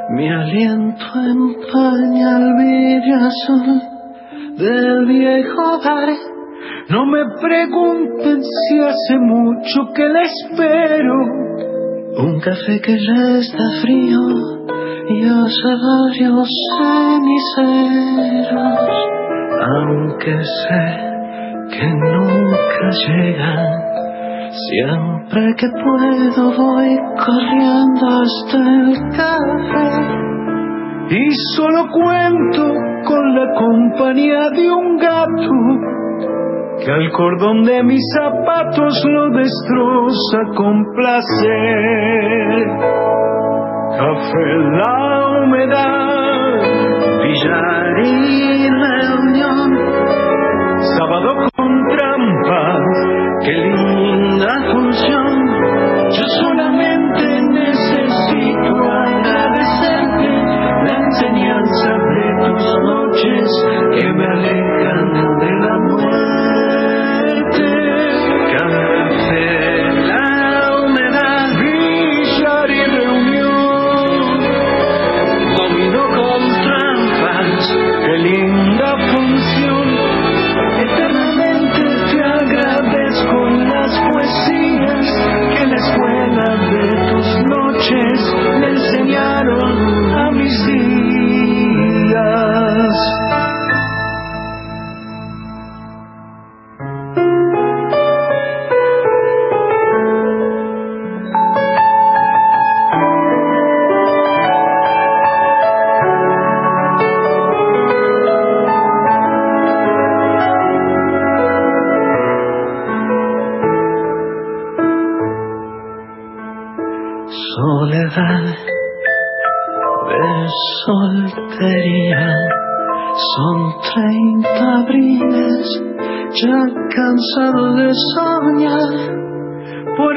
[0.09, 3.96] mi aliento empaña el villazón
[4.57, 6.09] del viejo hogar.
[6.89, 11.13] No me pregunten si hace mucho que le espero
[12.17, 14.19] un café que ya está frío
[15.09, 18.07] y hace varios ceniceros,
[19.61, 20.85] aunque sé
[21.71, 23.87] que nunca llegan.
[24.69, 30.46] Siempre que puedo voy corriendo hasta el café
[31.09, 32.73] y solo cuento
[33.05, 35.97] con la compañía de un gato
[36.83, 42.67] que al cordón de mis zapatos lo destroza con placer.
[43.97, 46.53] Café la humedad,
[47.23, 49.69] billar y reunión,
[50.97, 52.81] sábado con trampas,
[53.43, 53.86] qué linda
[63.17, 63.51] churches,
[64.13, 64.66] MLA.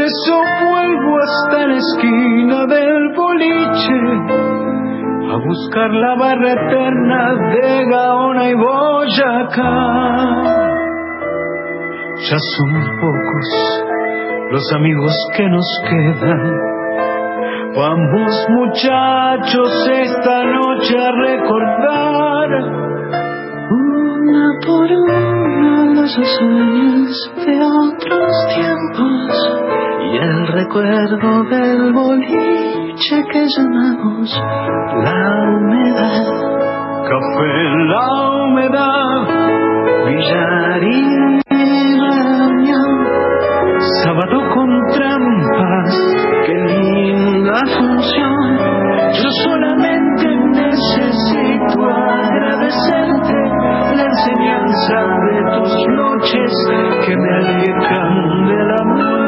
[0.01, 3.99] Por eso vuelvo hasta la esquina del boliche
[5.31, 9.75] a buscar la barra eterna de Gaona y Boyacá.
[12.17, 13.85] Ya son pocos
[14.53, 16.51] los amigos que nos quedan.
[17.77, 22.49] Vamos muchachos esta noche a recordar
[23.71, 25.60] una por una
[26.01, 27.13] las hazañas
[27.45, 29.31] de otros tiempos
[30.01, 34.31] y el recuerdo del boliche que llamamos
[35.05, 35.23] la
[35.59, 36.25] humedad.
[37.05, 37.55] Café
[37.91, 38.07] la
[38.45, 39.21] humedad,
[40.07, 41.41] billar y
[42.39, 42.91] reunión,
[44.03, 45.93] sábado con trampas,
[46.47, 48.59] qué linda función.
[49.13, 50.40] Yo solamente
[50.71, 53.35] necesito agradecerte
[53.97, 56.53] la enseñanza de tus noches
[57.05, 58.11] que me alejan
[58.47, 59.21] de la muerte.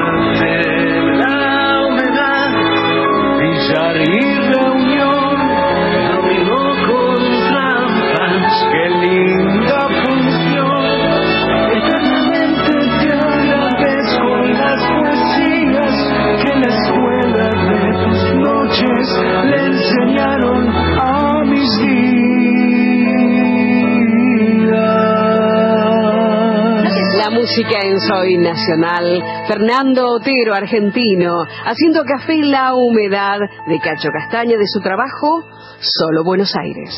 [0.00, 0.56] Café,
[1.16, 1.38] la
[1.88, 2.50] humedad,
[3.40, 3.50] y
[27.50, 31.32] música en Soy Nacional, Fernando Otero, argentino,
[31.64, 35.42] haciendo café en la humedad de Cacho Castaña de su trabajo
[35.80, 36.96] Solo Buenos Aires.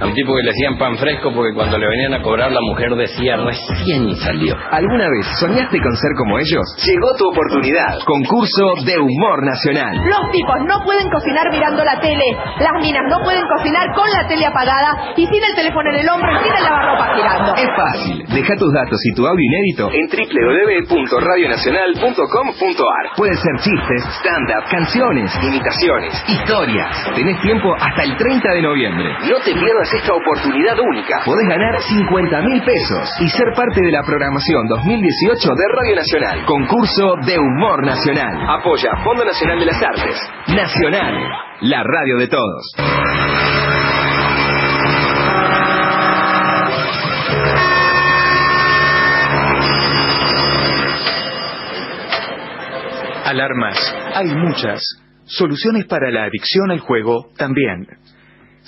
[0.00, 2.60] A un tipo que le hacían pan fresco porque cuando le venían a cobrar la
[2.60, 4.54] mujer decía recién salió.
[4.70, 6.62] ¿Alguna vez soñaste con ser como ellos?
[6.86, 7.98] Llegó tu oportunidad.
[8.06, 9.98] Concurso de humor nacional.
[9.98, 12.30] Los tipos no pueden cocinar mirando la tele,
[12.62, 16.08] las minas no pueden cocinar con la tele apagada y sin el teléfono en el
[16.08, 17.58] hombro y sin el lavarropa girando.
[17.58, 18.22] Es fácil.
[18.38, 23.04] Deja tus datos y tu audio inédito en www.radionacional.com.ar.
[23.16, 26.94] Pueden ser chistes, stand-up, canciones, imitaciones, historias.
[27.16, 29.10] Tenés tiempo hasta el 30 de noviembre.
[29.26, 31.22] No te pierdas esta oportunidad única.
[31.24, 36.44] Podés ganar 50 mil pesos y ser parte de la programación 2018 de Radio Nacional.
[36.44, 38.36] Concurso de humor nacional.
[38.48, 40.16] Apoya Fondo Nacional de las Artes.
[40.48, 41.14] Nacional,
[41.62, 42.74] la radio de todos.
[53.24, 54.80] Alarmas, hay muchas.
[55.24, 57.86] Soluciones para la adicción al juego también.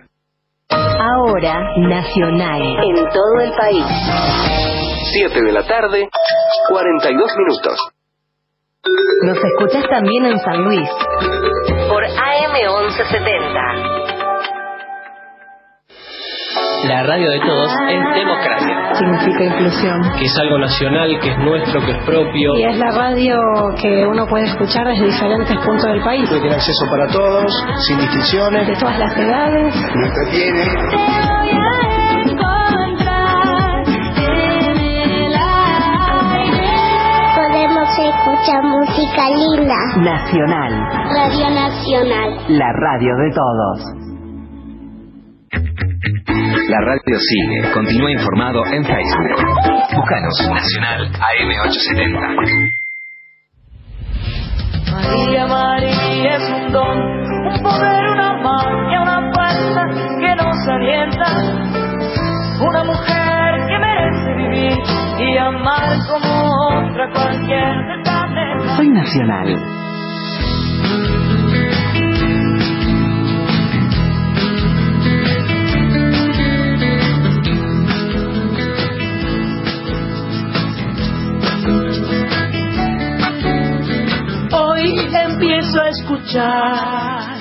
[0.69, 3.83] Ahora, Nacional, en todo el país.
[5.13, 6.07] 7 de la tarde,
[6.69, 7.77] 42 minutos.
[9.23, 10.87] Nos escuchás también en San Luis.
[11.89, 14.16] Por AM 1170.
[16.85, 20.01] La radio de todos es democracia, Significa inclusión.
[20.17, 22.55] que es algo nacional, que es nuestro, que es propio.
[22.55, 23.39] Y es la radio
[23.81, 26.29] que uno puede escuchar desde diferentes puntos del país.
[26.29, 27.51] Tiene acceso para todos,
[27.87, 28.67] sin distinciones.
[28.67, 29.75] De todas las edades.
[29.95, 31.67] Lo entretiene.
[37.35, 39.75] Podemos escuchar música linda.
[39.97, 40.73] Nacional,
[41.15, 42.29] Radio Nacional.
[42.49, 43.96] la radio de todos.
[46.67, 47.71] La radio sigue.
[47.71, 49.31] Continúa informado en Facebook.
[49.95, 52.73] Búscanos Nacional AM870.
[54.91, 56.97] María, María es un don,
[57.47, 59.81] un poder, una magia, una fuerza
[60.19, 61.27] que nos alienta.
[62.59, 64.77] Una mujer que merece vivir
[65.19, 66.31] y amar como
[66.67, 68.75] otra cualquier planeta.
[68.75, 69.55] Soy Nacional.
[85.07, 87.37] Hoy empiezo a escuchar.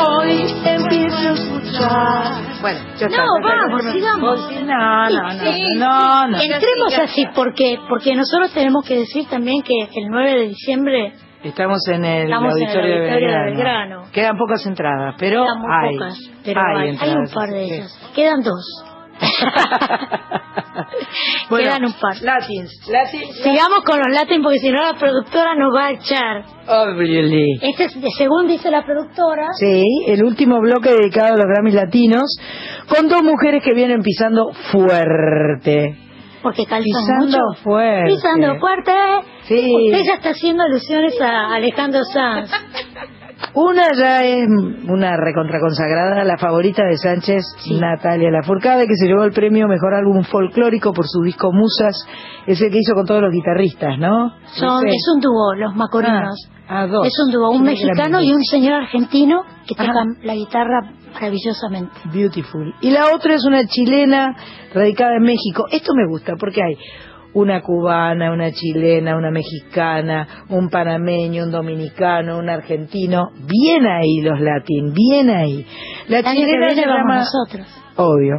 [0.00, 2.60] Hoy empiezo a escuchar.
[2.60, 3.24] Bueno, ya está.
[3.24, 4.52] No, vamos, sigamos.
[4.64, 6.36] No, no, no, Sí, no, no.
[6.38, 11.80] Entremos así, porque porque nosotros tenemos que decir también que el 9 de diciembre Estamos
[11.88, 14.04] en el Estamos en el auditorio, de, Belgrano.
[14.12, 15.94] Quedan pocas entradas, pero quedan muy hay.
[15.98, 17.74] pocas, pero hay, hay, hay un par de Sí.
[17.74, 18.10] ellas.
[18.14, 18.84] Quedan dos.
[21.48, 22.16] Bueno, Quedan un par.
[22.22, 22.88] Latins.
[22.88, 23.36] Latins.
[23.42, 26.44] Sigamos con los Latin porque si no la productora nos va a echar.
[26.66, 27.58] Obviously.
[27.62, 31.74] Este es, de- según dice la productora, Sí, el último bloque dedicado a los Grammys
[31.74, 32.24] latinos,
[32.88, 35.96] con dos mujeres que vienen pisando fuerte.
[36.42, 37.62] porque calzan Pisando mucho.
[37.62, 38.10] fuerte.
[38.14, 38.92] Pisando fuerte.
[39.44, 39.54] Sí.
[39.92, 42.50] Usted ya está haciendo alusiones a Alejandro Sanz.
[43.54, 44.48] Una ya es
[44.88, 47.44] una recontraconsagrada, la favorita de Sánchez,
[47.80, 51.96] Natalia Lafourcade, que se llevó el premio Mejor Álbum Folclórico por su disco Musas,
[52.46, 54.32] ese que hizo con todos los guitarristas, ¿no?
[54.54, 56.50] Son, es un dúo, los Macorinos.
[56.66, 57.06] Ah, dos.
[57.06, 61.92] Es un dúo, un mexicano y un señor argentino que tocan la guitarra maravillosamente.
[62.12, 62.74] Beautiful.
[62.80, 64.34] Y la otra es una chilena
[64.72, 65.66] radicada en México.
[65.70, 66.76] Esto me gusta porque hay
[67.34, 73.30] una cubana, una chilena, una mexicana, un panameño, un dominicano, un argentino.
[73.46, 75.66] Bien ahí los latín, bien ahí.
[76.08, 77.16] La El chilena se llama...
[77.18, 77.66] nosotros.
[77.96, 78.36] Obvio.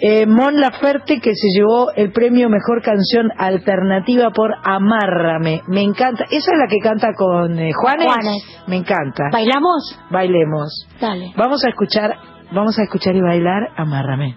[0.00, 5.62] Eh, Mon Laferte que se llevó el premio Mejor Canción Alternativa por Amárrame.
[5.68, 6.24] Me encanta.
[6.24, 8.06] Esa es la que canta con eh, Juanes.
[8.06, 8.62] Juanes.
[8.66, 9.24] Me encanta.
[9.32, 9.98] ¿Bailamos?
[10.10, 10.88] Bailemos.
[11.00, 11.32] Dale.
[11.36, 12.16] Vamos a escuchar,
[12.52, 14.34] vamos a escuchar y bailar Amárrame.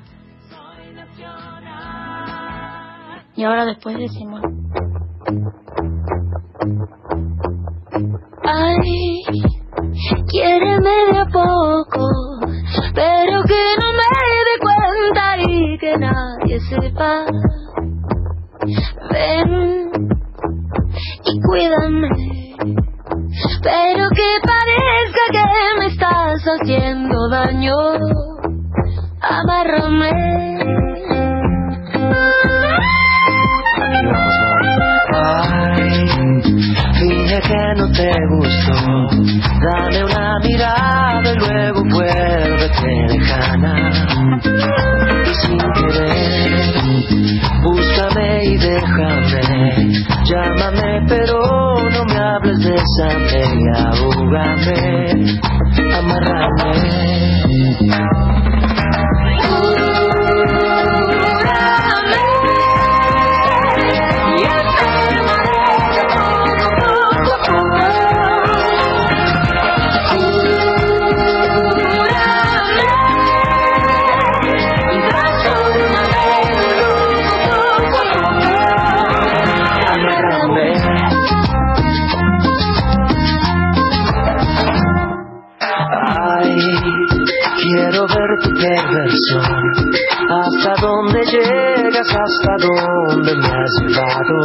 [3.37, 4.41] Y ahora después decimos.
[8.43, 9.23] Ay,
[10.27, 12.09] quiéreme de a poco,
[12.95, 14.09] pero que no me
[14.47, 17.25] dé cuenta y que nadie sepa.
[19.11, 19.91] Ven
[21.23, 22.09] y cuídame,
[23.61, 27.75] pero que parezca que me estás haciendo daño.
[29.21, 30.37] Amárrame.
[37.41, 38.73] Que no te gustó.
[39.61, 43.91] Dame una mirada y luego vuélvete lejana.
[45.41, 46.73] Sin querer,
[47.63, 49.41] búscame y déjame.
[50.25, 51.39] Llámame, pero
[51.91, 53.97] no me hables de esa y.
[56.63, 58.26] Ay,
[90.29, 94.37] Hasta dónde llegas, hasta dónde me has llevado.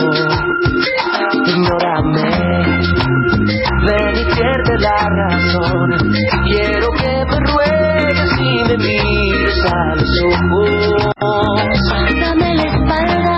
[1.44, 2.30] Ignórame,
[3.86, 5.88] ven y pierde la razón.
[6.46, 10.70] Quiero que me ruegues y me mires a los ojos.
[12.18, 13.34] Dame la espalda,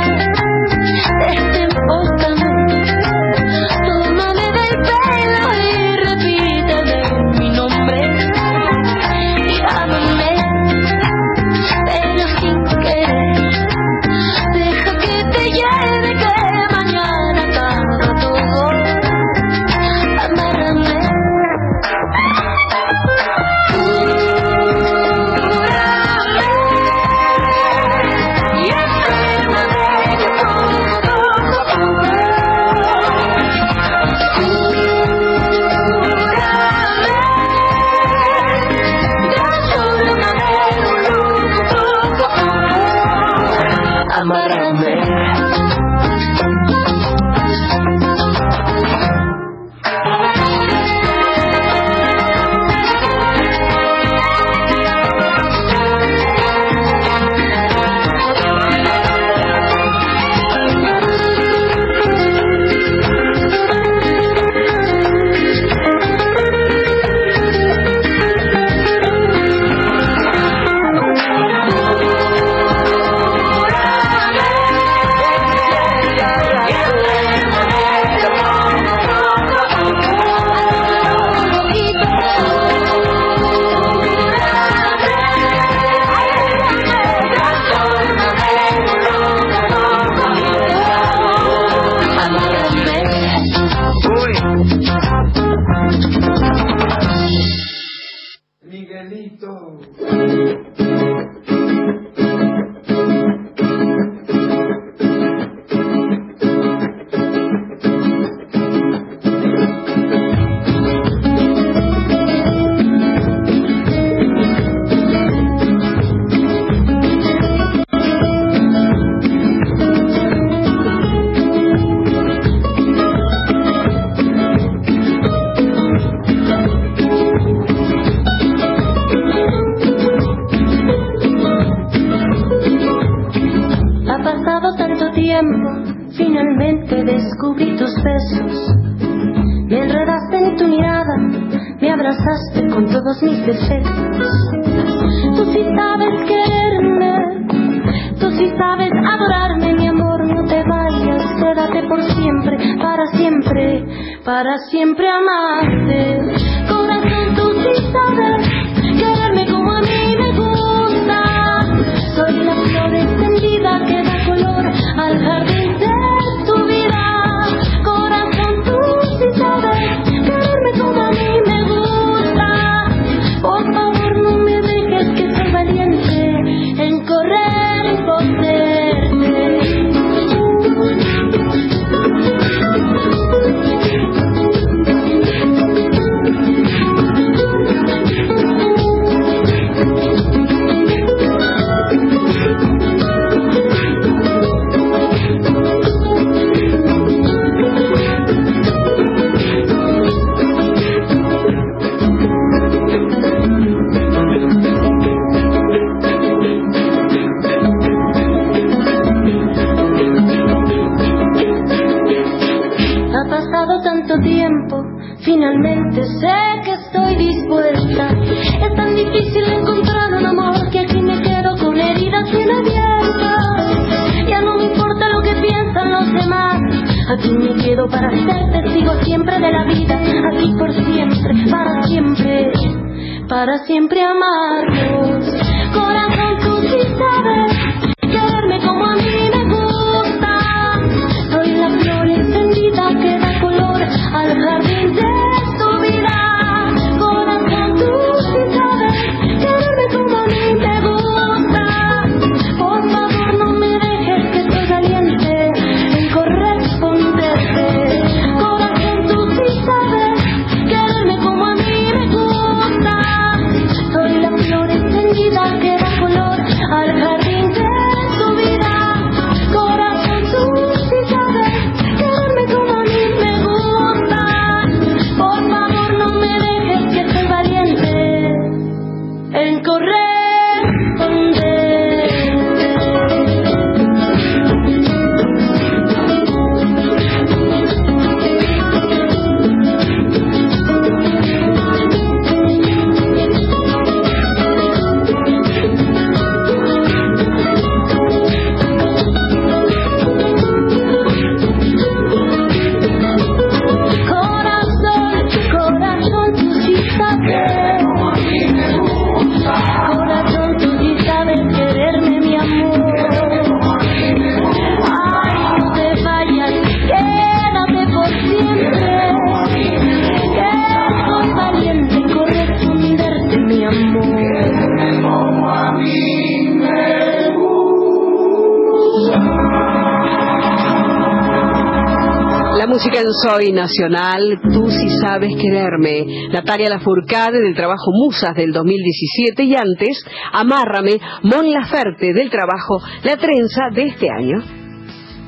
[333.23, 336.29] Soy Nacional, Tú sí sabes quererme.
[336.33, 343.17] Natalia Lafourcade del trabajo Musas del 2017 y antes, Amárrame, Mon Laferte del trabajo La
[343.17, 344.39] Trenza de este año.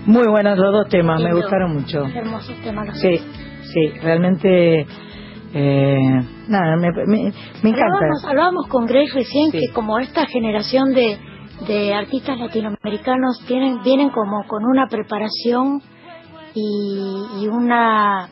[0.07, 2.05] Muy buenos los dos temas, me gustaron mucho.
[2.05, 3.19] Hermosos temas los Sí,
[3.73, 4.87] sí, realmente.
[5.55, 7.33] Eh, nada, me, me,
[7.63, 7.85] me encanta.
[7.95, 11.19] Hablábamos, hablábamos con Grace recién que como esta generación de,
[11.67, 15.81] de artistas latinoamericanos tienen, vienen como con una preparación
[16.57, 18.29] y, y una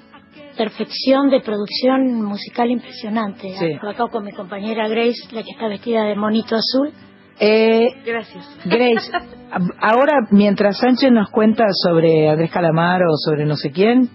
[0.56, 3.54] perfección de producción musical impresionante.
[3.58, 3.72] Sí.
[3.74, 6.90] Acá con mi compañera Grace, la que está vestida de monito azul.
[7.38, 8.48] Eh, Gracias.
[8.64, 9.10] Grace,
[9.80, 14.08] ahora mientras Sánchez nos cuenta sobre Andrés Calamaro o sobre no sé quién,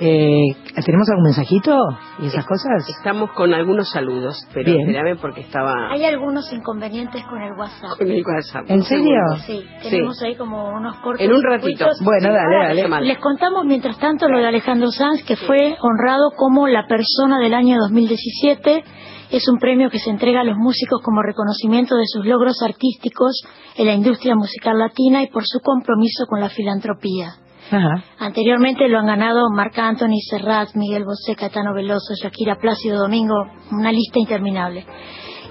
[0.00, 1.78] eh, ¿tenemos algún mensajito
[2.18, 2.88] y esas cosas?
[2.88, 4.88] Estamos con algunos saludos, pero Bien.
[4.90, 7.96] espérame porque estaba Hay algunos inconvenientes con el WhatsApp.
[7.98, 8.64] con el WhatsApp.
[8.68, 9.18] ¿En serio?
[9.46, 11.24] Sí, tenemos ahí como unos cortos.
[11.24, 11.66] En un ratito.
[11.66, 12.00] circuitos.
[12.04, 13.06] Bueno, dale, dale.
[13.06, 17.54] Les contamos mientras tanto lo de Alejandro Sanz, que fue honrado como la persona del
[17.54, 18.84] año 2017
[19.32, 23.42] Es un premio que se entrega a los músicos como reconocimiento de sus logros artísticos
[23.76, 27.34] en la industria musical latina y por su compromiso con la filantropía.
[27.70, 28.04] Ajá.
[28.18, 33.34] Anteriormente lo han ganado Marc Anthony, Serrat, Miguel Bosé, Caetano Veloso, Shakira Plácido Domingo,
[33.72, 34.86] una lista interminable.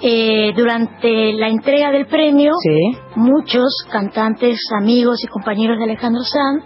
[0.01, 2.51] Eh, durante la entrega del premio,
[3.15, 6.63] muchos cantantes, amigos y compañeros de Alejandro Sanz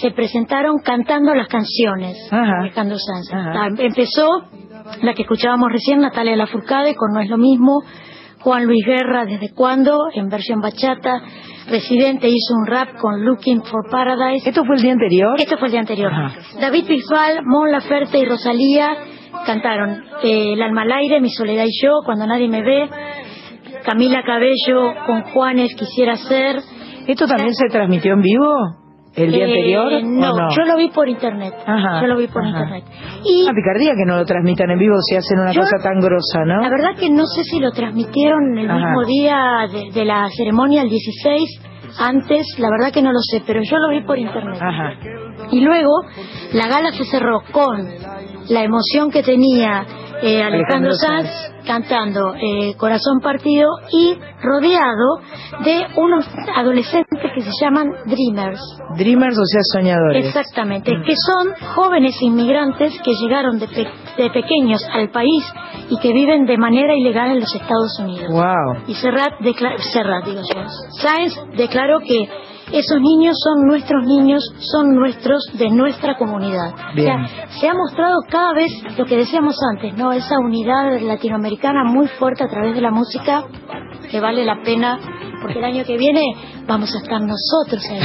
[0.00, 3.30] se presentaron cantando las canciones de Alejandro Sanz.
[3.32, 4.28] Ah, Empezó
[5.02, 7.82] la que escuchábamos recién, Natalia Lafourcade, con No es lo mismo,
[8.44, 9.96] Juan Luis Guerra, ¿Desde cuándo?
[10.14, 11.22] en versión bachata,
[11.66, 14.46] Residente hizo un rap con Looking for Paradise.
[14.46, 15.34] ¿Esto fue el día anterior?
[15.40, 16.12] Esto fue el día anterior.
[16.60, 18.98] David Bisbal, Mon Laferte y Rosalía
[19.46, 22.86] cantaron eh, El alma al aire, Mi soledad y yo, Cuando nadie me ve,
[23.82, 26.56] Camila Cabello con Juanes, Quisiera ser.
[27.06, 28.83] ¿Esto también se transmitió en vivo?
[29.16, 29.92] ¿El día Eh, anterior?
[29.92, 31.54] o No, yo lo vi por internet.
[31.66, 32.50] Ajá, yo lo vi por ajá.
[32.64, 32.84] internet.
[33.24, 36.00] Y Una picardía que no lo transmitan en vivo si hacen una Yo- cosa tan
[36.00, 36.60] grosa, ¿no?
[36.62, 38.78] La verdad que no sé si lo transmitieron el Ajá.
[38.78, 41.60] mismo día de, de la ceremonia, el 16,
[42.00, 44.58] antes, la verdad que no lo sé, pero yo lo vi por internet.
[44.60, 44.94] Ajá.
[45.52, 45.90] Y luego
[46.52, 47.86] la gala se cerró con
[48.48, 49.86] la emoción que tenía
[50.24, 51.28] eh, Alejandro Sanz
[51.66, 55.20] cantando eh, Corazón Partido y rodeado
[55.64, 58.60] de unos adolescentes que se llaman Dreamers.
[58.96, 60.26] Dreamers, o sea, soñadores.
[60.26, 63.88] Exactamente, que son jóvenes inmigrantes que llegaron de, pe-
[64.22, 65.44] de pequeños al país
[65.90, 68.28] y que viven de manera ilegal en los Estados Unidos.
[68.30, 68.84] Wow.
[68.86, 69.32] Y Serrat,
[69.92, 70.62] Serrat, digo yo,
[71.00, 72.28] Sáenz declaró que
[72.74, 76.74] esos niños son nuestros niños, son nuestros de nuestra comunidad.
[76.94, 77.20] Bien.
[77.20, 80.12] O sea, se ha mostrado cada vez lo que decíamos antes, ¿no?
[80.12, 83.44] Esa unidad latinoamericana muy fuerte a través de la música
[84.10, 84.98] que vale la pena
[85.44, 86.22] porque el año que viene
[86.66, 88.00] vamos a estar nosotros ahí.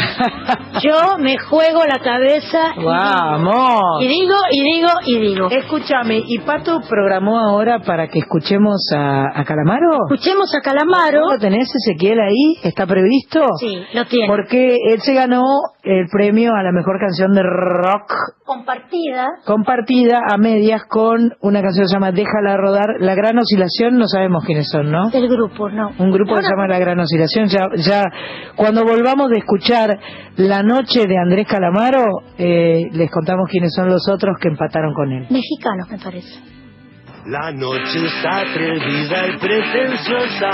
[0.83, 3.81] Yo me juego la cabeza y ¡Vamos!
[4.01, 5.47] y digo, y digo, y digo.
[5.49, 9.91] Escúchame, ¿y Pato programó ahora para que escuchemos a, a Calamaro?
[10.09, 11.31] Escuchemos a Calamaro.
[11.31, 12.57] ¿Lo tenés, Ezequiel, ahí?
[12.63, 13.45] ¿Está previsto?
[13.59, 14.27] Sí, lo tiene.
[14.27, 15.43] Porque él se ganó
[15.83, 18.11] el premio a la mejor canción de rock
[18.45, 19.27] Compartida.
[19.45, 22.87] compartida a medias con una canción que se llama Déjala rodar.
[22.99, 25.09] La Gran Oscilación, no sabemos quiénes son, ¿no?
[25.11, 25.91] Del grupo, no.
[25.99, 27.28] Un grupo que se llama La Gran Oscilación.
[27.35, 28.03] Ya, ya
[28.55, 29.99] cuando volvamos de escuchar
[30.37, 32.05] La Noche de Andrés Calamaro,
[32.37, 35.27] eh, les contamos quiénes son los otros que empataron con él.
[35.29, 36.39] Mexicanos, me parece.
[37.25, 40.49] La noche es atrevida y pretenciosa.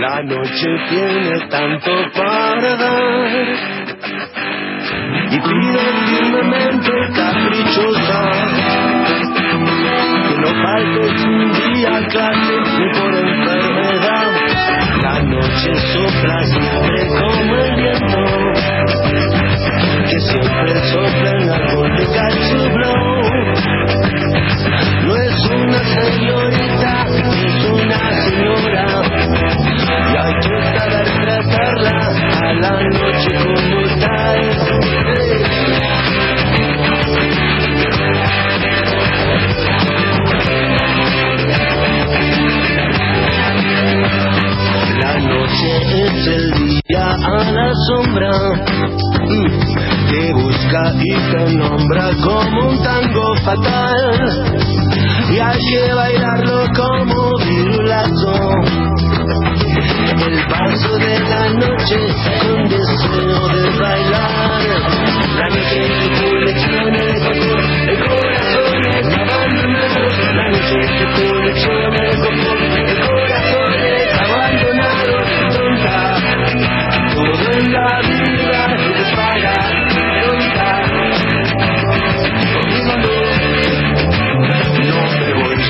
[0.00, 3.32] La noche tiene tanto para dar.
[5.30, 8.20] Y pide firmemente caprichosa.
[10.28, 13.21] Que no faltes un día clase ni por
[15.52, 18.22] noche sopla siempre como el viento.
[20.08, 22.62] Que siempre sopla en la corte su.
[25.06, 28.86] No es una señorita, es una señora.
[30.10, 31.96] Y hay que saber tratarla
[32.40, 33.61] a la noche como
[45.22, 48.32] noche es el día a la sombra
[49.28, 54.54] mm, que busca y te nombra como un tango fatal.
[55.30, 58.32] Y hay que bailarlo como virulazo
[60.26, 61.98] el paso de la noche
[62.42, 64.62] con deseo de bailar.
[65.36, 72.61] La noche de tu lección el corazón es la noche de tu lección el corazón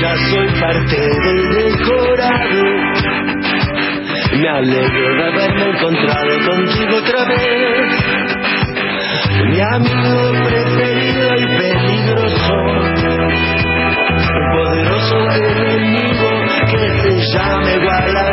[0.03, 2.63] ya soy parte del decorado
[4.37, 7.89] me alegro de haberme encontrado contigo otra vez.
[9.49, 12.55] Mi amigo preferido y peligroso.
[14.33, 16.29] Un poderoso enemigo
[16.71, 18.25] que se llama igual la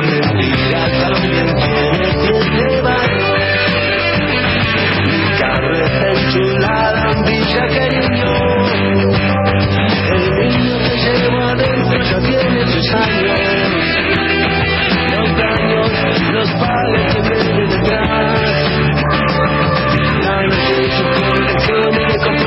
[0.00, 3.32] mentira también tiene siete manos
[5.38, 6.81] mi está enchulada
[12.12, 13.40] ya tiene sus años
[15.12, 15.90] los daños
[16.32, 18.40] los padres vienen detrás
[20.20, 21.32] la noche es un
[22.22, 22.41] Soy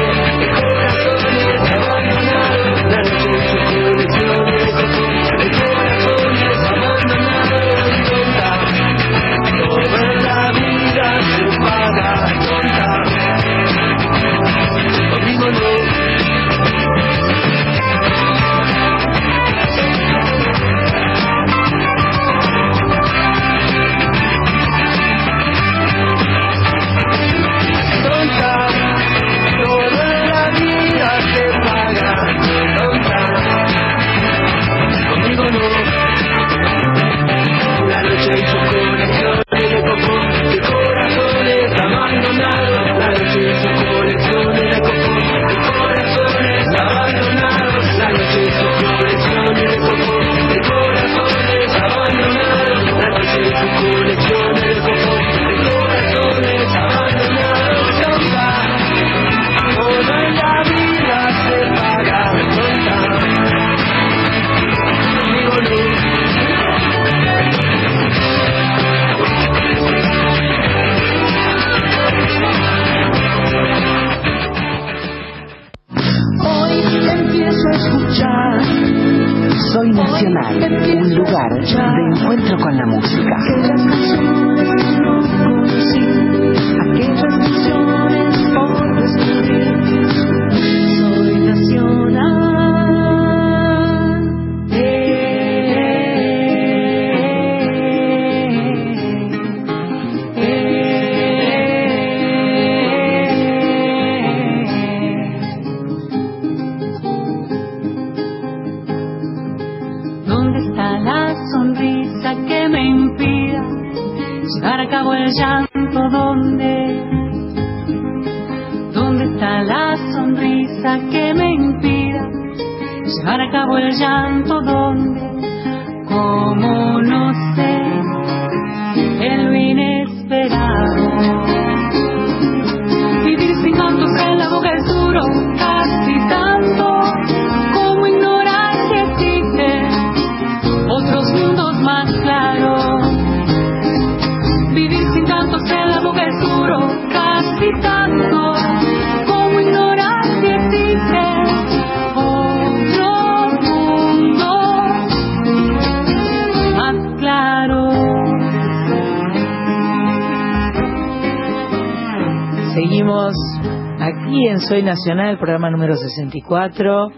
[164.99, 167.09] Nacional, programa número 64,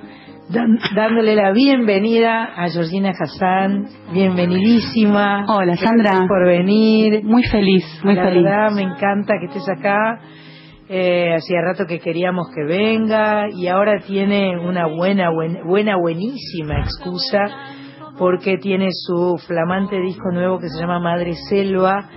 [0.50, 3.86] dan- dándole la bienvenida a Georgina Hassan.
[4.12, 5.46] Bienvenidísima.
[5.48, 6.04] Hola, Sandra.
[6.10, 7.24] Gracias por venir.
[7.24, 8.44] Muy feliz, muy la feliz.
[8.44, 10.20] verdad, me encanta que estés acá.
[10.90, 16.80] Eh, hacía rato que queríamos que venga y ahora tiene una buena, buen- buena, buenísima
[16.80, 17.46] excusa
[18.18, 22.10] porque tiene su flamante disco nuevo que se llama Madre Selva,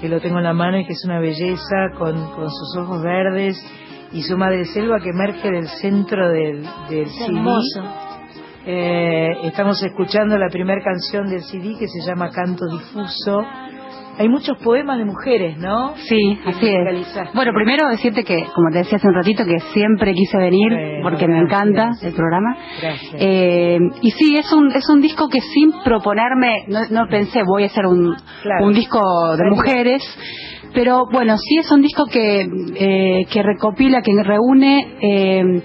[0.00, 3.02] que lo tengo en la mano y que es una belleza con, con sus ojos
[3.02, 3.62] verdes
[4.12, 7.24] y su Madre Selva que emerge del centro del, del CD.
[7.26, 7.82] Hermoso.
[8.64, 13.42] Eh, estamos escuchando la primera canción del CD que se llama Canto Difuso.
[14.18, 15.94] Hay muchos poemas de mujeres, ¿no?
[15.96, 17.34] Sí, así es.
[17.34, 21.26] Bueno, primero decirte que, como te decía hace un ratito, que siempre quise venir porque
[21.26, 21.62] me gracias.
[21.62, 22.56] encanta el programa.
[22.80, 23.14] Gracias.
[23.18, 27.64] Eh, y sí, es un, es un disco que sin proponerme, no, no pensé voy
[27.64, 28.66] a hacer un, Claro.
[28.66, 29.00] un disco
[29.36, 30.02] de mujeres,
[30.74, 32.46] pero bueno, sí es un disco que,
[32.76, 35.62] eh, que recopila, que reúne eh,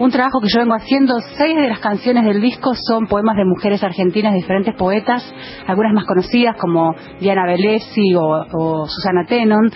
[0.00, 1.20] un trabajo que yo vengo haciendo.
[1.36, 5.22] Seis de las canciones del disco son poemas de mujeres argentinas, diferentes poetas,
[5.66, 9.70] algunas más conocidas como Diana Velesi o, o Susana Tenon,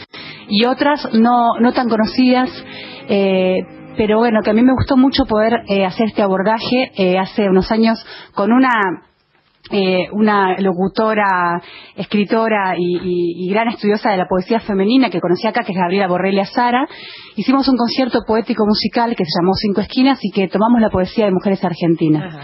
[0.48, 2.50] y otras no, no tan conocidas.
[3.08, 3.60] eh,
[3.96, 7.48] pero bueno, que a mí me gustó mucho poder eh, hacer este abordaje eh, hace
[7.48, 8.04] unos años
[8.34, 8.72] con una
[9.70, 11.60] eh, una locutora,
[11.96, 15.78] escritora y, y- y gran estudiosa de la poesía femenina que conocí acá, que es
[15.78, 16.86] Gabriela Borrelia Sara.
[17.36, 21.24] Hicimos un concierto poético musical que se llamó Cinco Esquinas y que tomamos la poesía
[21.26, 22.34] de mujeres argentinas.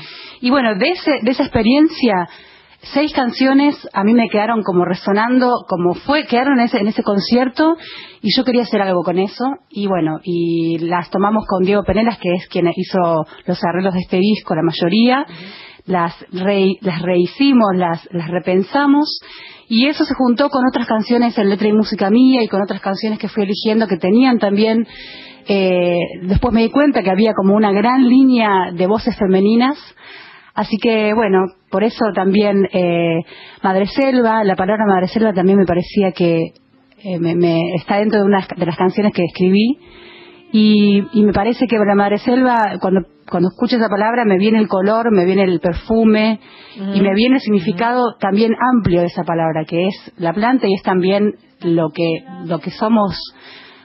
[0.40, 2.26] Y bueno, de, ese, de esa experiencia,
[2.94, 7.02] seis canciones a mí me quedaron como resonando, como fue, quedaron en ese, en ese
[7.02, 7.76] concierto
[8.22, 9.44] y yo quería hacer algo con eso.
[9.68, 14.00] Y bueno, y las tomamos con Diego Penelas, que es quien hizo los arreglos de
[14.00, 15.26] este disco, la mayoría.
[15.90, 19.20] Las, re- las rehicimos, las, las repensamos
[19.68, 22.80] y eso se juntó con otras canciones en letra y música mía y con otras
[22.80, 24.86] canciones que fui eligiendo que tenían también
[25.48, 29.76] eh, después me di cuenta que había como una gran línea de voces femeninas.
[30.54, 33.18] Así que bueno, por eso también eh,
[33.62, 36.38] Madre Selva, la palabra Madre Selva también me parecía que
[37.02, 39.78] eh, me, me- está dentro de una de las canciones que escribí.
[40.52, 43.00] Y, y me parece que la Madre Selva, cuando,
[43.30, 46.40] cuando escucho esa palabra, me viene el color, me viene el perfume
[46.76, 50.74] y me viene el significado también amplio de esa palabra, que es la planta y
[50.74, 53.16] es también lo que, lo que somos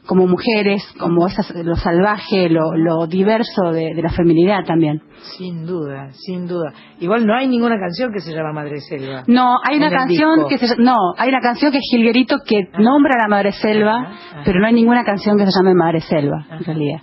[0.05, 5.01] como mujeres, como esas, lo salvaje, lo, lo diverso de, de la feminidad también.
[5.37, 6.71] Sin duda, sin duda.
[6.99, 9.23] Igual no hay ninguna canción que se llama Madre Selva.
[9.27, 10.49] No, hay una canción disco.
[10.49, 14.11] que se, no, hay una canción que es Gilguerito que nombra a la Madre Selva,
[14.43, 17.01] pero no hay ninguna canción que se llame Madre Selva, en realidad.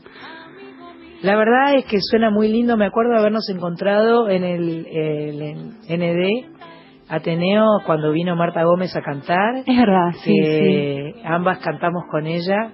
[1.23, 2.77] La verdad es que suena muy lindo.
[2.77, 5.43] Me acuerdo de habernos encontrado en el, el-
[5.89, 6.47] el ND
[7.09, 9.57] Ateneo cuando vino Marta Gómez a cantar.
[9.67, 12.73] Es verdad, sí, que ambas cantamos con ella.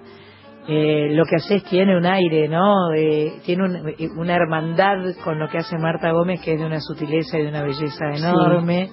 [0.71, 2.89] Eh, lo que haces tiene un aire, ¿no?
[2.89, 6.81] De- tiene un- una hermandad con lo que hace Marta Gómez que es de una
[6.81, 8.91] sutileza y de una belleza enorme.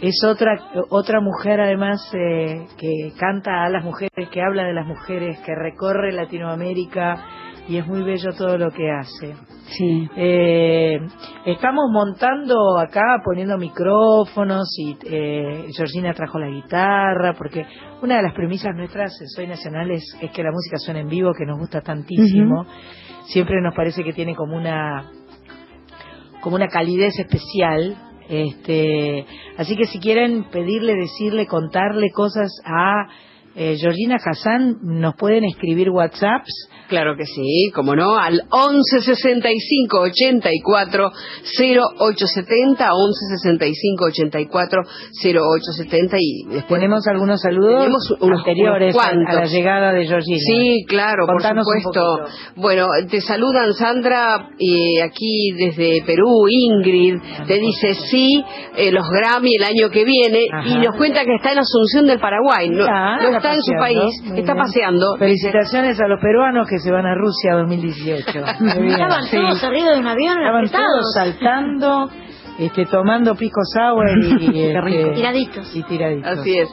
[0.00, 0.52] Es otra
[0.90, 5.54] otra mujer además eh, que canta a las mujeres, que habla de las mujeres, que
[5.56, 7.16] recorre Latinoamérica
[7.68, 9.36] y es muy bello todo lo que hace.
[9.66, 10.08] Sí.
[10.16, 10.98] Eh,
[11.44, 17.66] estamos montando acá, poniendo micrófonos y eh, Georgina trajo la guitarra, porque
[18.00, 21.08] una de las premisas nuestras en Soy Nacional es, es que la música suene en
[21.08, 22.66] vivo, que nos gusta tantísimo.
[23.26, 25.10] Siempre nos parece que tiene como una
[26.40, 27.96] como una calidez especial.
[28.30, 29.26] Este,
[29.58, 33.08] así que si quieren pedirle, decirle, contarle cosas a
[33.60, 36.68] eh, Georgina Hassan, nos pueden escribir WhatsApps.
[36.88, 41.10] Claro que sí, como no, al 11 65 84
[41.58, 44.82] 0870, 11 65 84
[45.22, 50.38] 0870 y después Tenemos algunos saludos Tenemos unos- anteriores unos a, la llegada de Georgina.
[50.38, 52.34] Sí, claro, Contanos por supuesto.
[52.56, 58.42] Bueno, te saludan Sandra eh, aquí desde Perú, Ingrid, te dice sí,
[58.76, 60.68] eh, los Grammy el año que viene Ajá.
[60.68, 64.22] y nos cuenta que está en Asunción del Paraguay, no, no está en su país,
[64.24, 64.64] Muy está bien.
[64.64, 65.16] paseando.
[65.18, 68.24] Felicitaciones a los peruanos que se van a Rusia 2018.
[68.60, 68.90] Muy bien.
[69.00, 69.36] Estaban Sí.
[69.36, 70.86] todos arriba de un avión Estaban apretados.
[70.88, 72.10] todos saltando,
[72.58, 75.76] este, tomando pico sour y, este, Tiraditos.
[75.76, 76.38] y tiraditos.
[76.38, 76.68] Así es.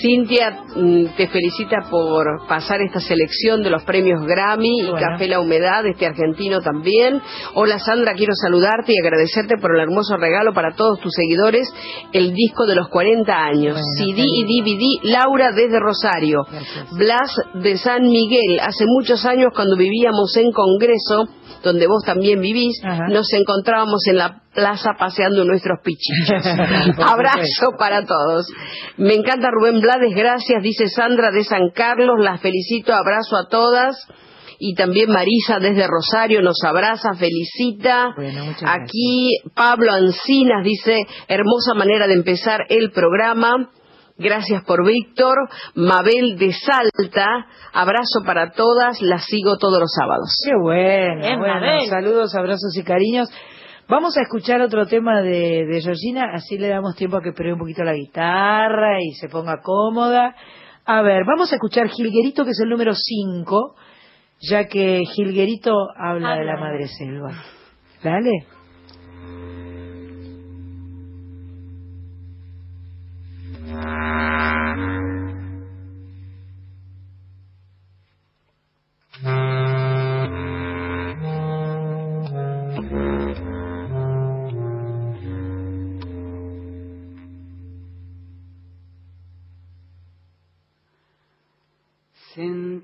[0.00, 4.92] Cintia mm, te felicita por pasar esta selección de los premios Grammy y.
[5.00, 7.20] Café La Humedad, este argentino también.
[7.54, 11.72] Hola Sandra, quiero saludarte y agradecerte por el hermoso regalo para todos tus seguidores,
[12.12, 16.42] el disco de los 40 años, Bueno, CD y DVD, Laura desde Rosario,
[16.92, 18.60] Blas de San Miguel.
[18.60, 21.28] Hace muchos años cuando vivíamos en Congreso,
[21.62, 26.44] donde vos también vivís, nos encontrábamos en la plaza paseando nuestros pichichos.
[26.98, 28.46] Abrazo para todos.
[28.96, 33.96] Me encanta Rubén Blades, gracias, dice Sandra de San Carlos, las felicito, abrazo a todas.
[34.62, 38.10] Y también Marisa desde Rosario nos abraza, felicita.
[38.14, 38.44] Bueno.
[38.66, 43.70] Aquí Pablo Ancinas dice, hermosa manera de empezar el programa.
[44.18, 45.34] Gracias por Víctor.
[45.76, 50.28] Mabel de Salta, abrazo para todas, las sigo todos los sábados.
[50.44, 51.88] Qué bueno, Bien, bueno, Mabel.
[51.88, 53.30] saludos, abrazos y cariños.
[53.90, 57.54] Vamos a escuchar otro tema de, de Georgina, así le damos tiempo a que pruebe
[57.54, 60.36] un poquito la guitarra y se ponga cómoda.
[60.84, 63.74] A ver, vamos a escuchar Gilguerito, que es el número 5,
[64.48, 67.32] ya que Gilguerito habla de la madre selva.
[68.04, 68.59] Dale.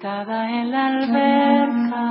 [0.07, 2.05] Sentada en la alberca,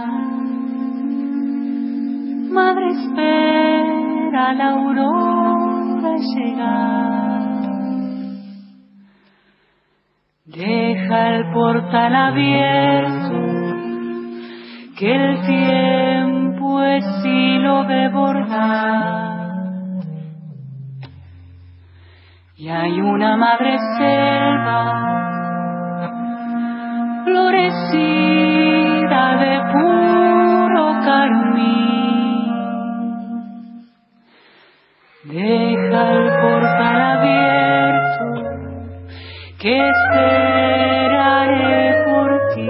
[2.52, 7.52] madre espera la aurora llegar.
[10.44, 13.40] Deja el portal abierto,
[14.98, 19.36] que el tiempo es hilo de bordar.
[22.58, 25.35] Y hay una madre selva
[27.26, 32.46] florecida de puro carmín.
[35.24, 38.28] Deja el portal abierto,
[39.60, 42.70] que esperaré por ti.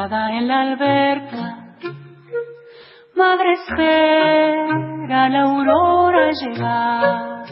[0.00, 1.74] En la alberca,
[3.16, 7.44] madre espera la aurora llegar.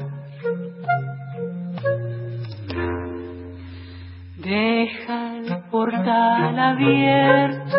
[4.37, 7.79] Deja el portal abierto,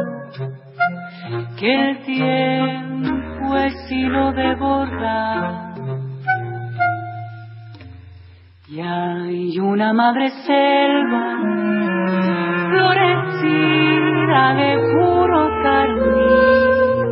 [1.57, 5.75] que el tiempo es hilo de bordar.
[8.67, 11.37] Y hay una madre selva
[12.69, 13.76] florecida
[14.27, 17.07] de puro carmín.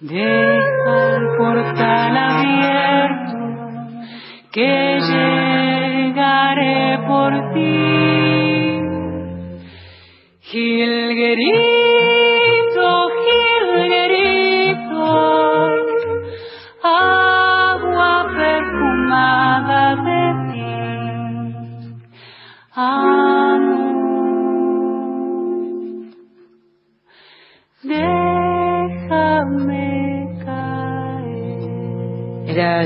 [0.00, 3.38] Deja el portal abierto,
[4.50, 8.80] que llegaré por ti.
[10.40, 11.79] Gilguerito,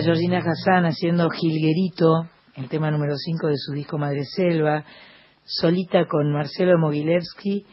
[0.02, 2.26] Georgina Hassan haciendo Gilguerito,
[2.56, 4.84] el tema número 5 de su disco Madre Selva,
[5.44, 7.64] solita con Marcelo Mogilevsky,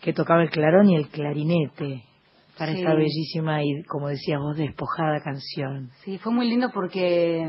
[0.00, 2.04] que tocaba el clarón y el clarinete
[2.58, 2.78] para Sí.
[2.78, 5.90] esta bellísima y, como decías vos, despojada canción.
[6.04, 7.46] Sí, fue muy lindo porque,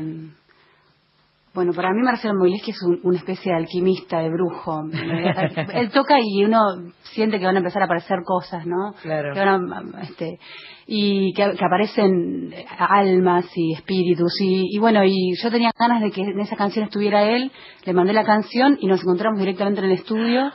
[1.54, 4.82] bueno, para mí Marcelo Moileski es un- una especie de alquimista, de brujo.
[5.74, 6.58] Él toca y uno
[7.02, 8.94] siente que van a empezar a aparecer cosas, ¿no?
[9.02, 9.34] Claro.
[9.34, 10.38] Que van a, este,
[10.86, 14.32] y que, que aparecen almas y espíritus.
[14.40, 17.52] Y, y bueno, y yo tenía ganas de que en esa canción estuviera él,
[17.84, 20.50] le mandé la canción y nos encontramos directamente en el estudio.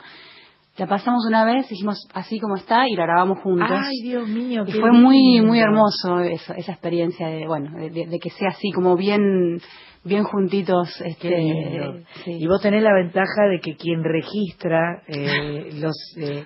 [0.78, 3.68] La pasamos una vez, dijimos así como está y la grabamos juntos.
[3.68, 5.48] Ay, Dios mío, Y fue muy lindo.
[5.48, 9.60] muy hermoso eso, esa experiencia de bueno de que sea así como bien
[10.08, 12.00] bien juntitos este lindo.
[12.24, 12.32] sí.
[12.40, 16.44] Y vos tenés la ventaja de que quien registra eh, los eh,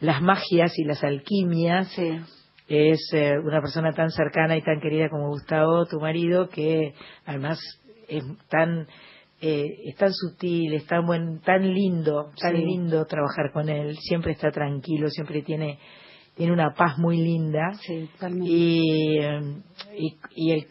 [0.00, 1.96] las magias y las alquimias
[2.68, 6.92] es eh, una persona tan cercana y tan querida como Gustavo, tu marido, que
[7.24, 7.58] además
[8.08, 8.86] es tan
[9.40, 12.64] eh, es tan sutil, es tan buen, tan lindo, tan Sí.
[12.64, 13.96] lindo trabajar con él.
[13.98, 15.78] Siempre está tranquilo, siempre tiene
[16.36, 17.70] tiene una paz muy linda.
[18.42, 19.40] Y, eh,
[19.96, 20.66] y, y el-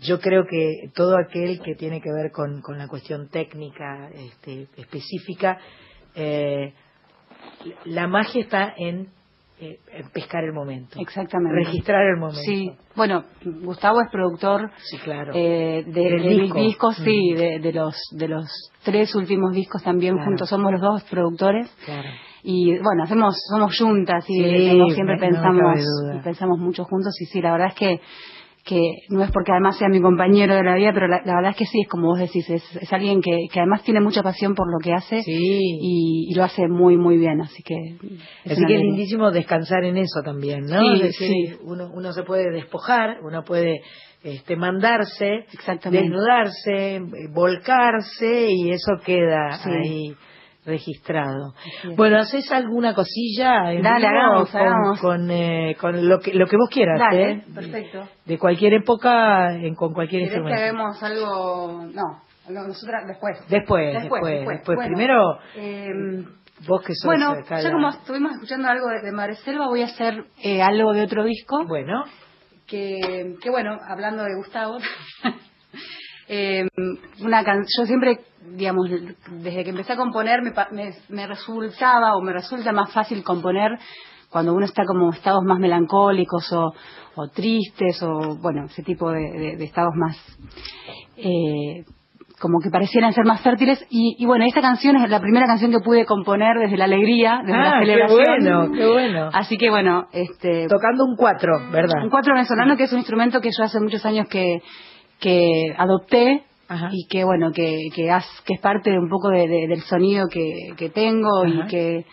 [0.00, 4.66] yo creo que todo aquel que tiene que ver con, con la cuestión técnica este,
[4.76, 5.58] específica,
[6.14, 6.72] eh,
[7.84, 9.08] la magia está en,
[9.60, 10.98] eh, en pescar el momento.
[10.98, 11.64] Exactamente.
[11.64, 12.40] Registrar el momento.
[12.40, 13.24] Sí, bueno,
[13.62, 15.32] Gustavo es productor Sí, claro.
[15.34, 16.58] eh, de, Del de mis disco.
[16.60, 17.36] discos, sí, Mm.
[17.36, 18.46] de, de los de los
[18.84, 20.28] tres últimos discos también Claro.
[20.30, 22.08] juntos somos los dos productores Claro.
[22.42, 25.80] y bueno hacemos somos juntas y Sí, siempre no- no pensamos
[26.16, 28.00] y pensamos mucho juntos y sí la verdad es que
[28.64, 31.50] que no es porque además sea mi compañero de la vida, pero la, la verdad
[31.52, 34.22] es que sí, es como vos decís, es, es alguien que, que además tiene mucha
[34.22, 37.74] pasión por lo que hace y, y lo hace muy, muy bien, así que...
[38.44, 40.80] es Así que es lindísimo descansar en eso también, ¿no?
[40.80, 41.56] Sí, Es decir, sí.
[41.62, 43.80] uno, uno se puede despojar, uno puede
[44.22, 45.46] este, mandarse,
[45.90, 47.00] desnudarse, eh,
[47.32, 49.70] volcarse y eso queda Sí.
[49.70, 50.14] ahí
[50.64, 51.54] registrado.
[51.96, 53.72] Bueno, ¿haces alguna cosilla?
[53.72, 55.00] en Dale, hagamos, con, hagamos.
[55.00, 57.44] Con, eh, con lo, que, lo que vos quieras, Dale, ¿eh?
[57.54, 58.08] perfecto.
[58.26, 60.62] De cualquier época, en- con cualquier ¿Querés que instrumento.
[60.62, 61.84] hagamos algo...?
[61.92, 63.38] No, nosotras después.
[63.48, 64.76] Después, después, después.
[64.76, 65.88] Bueno, Primero, eh,
[66.66, 69.82] vos que sos bueno, ya la- como estuvimos escuchando algo de, de Madre Selva, voy
[69.82, 71.64] a hacer eh, algo de otro disco.
[71.66, 72.04] Bueno.
[72.66, 74.78] Que, que bueno, hablando de Gustavo,
[76.28, 76.66] eh,
[77.22, 78.18] una can- yo siempre,
[78.56, 78.88] digamos,
[79.42, 83.78] desde que empecé a componer me, me, me resultaba o me resulta más fácil componer
[84.30, 86.72] cuando uno está como en estados más melancólicos o,
[87.16, 90.16] o tristes o, bueno, ese tipo de, de- de estados más...
[91.16, 91.84] eh,
[92.40, 95.70] como que parecieran ser más fértiles y, y bueno, esta canción es la primera canción
[95.70, 98.18] que pude componer desde la alegría, desde la Ah, qué celebración.
[98.24, 99.30] bueno, qué bueno.
[99.34, 102.02] Así que bueno, este Tocando un cuatro, ¿verdad?
[102.02, 104.62] un cuatro venezolano que es un instrumento que yo hace muchos años que,
[105.20, 106.44] que adopté
[106.92, 110.72] y que bueno, que, que, es parte de un poco de- de- del sonido que,
[110.76, 112.04] que tengo y que...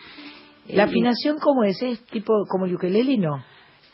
[0.68, 1.80] ¿La y- afinación cómo es?
[1.82, 3.16] ¿Es tipo como el ukelele?
[3.18, 3.42] No.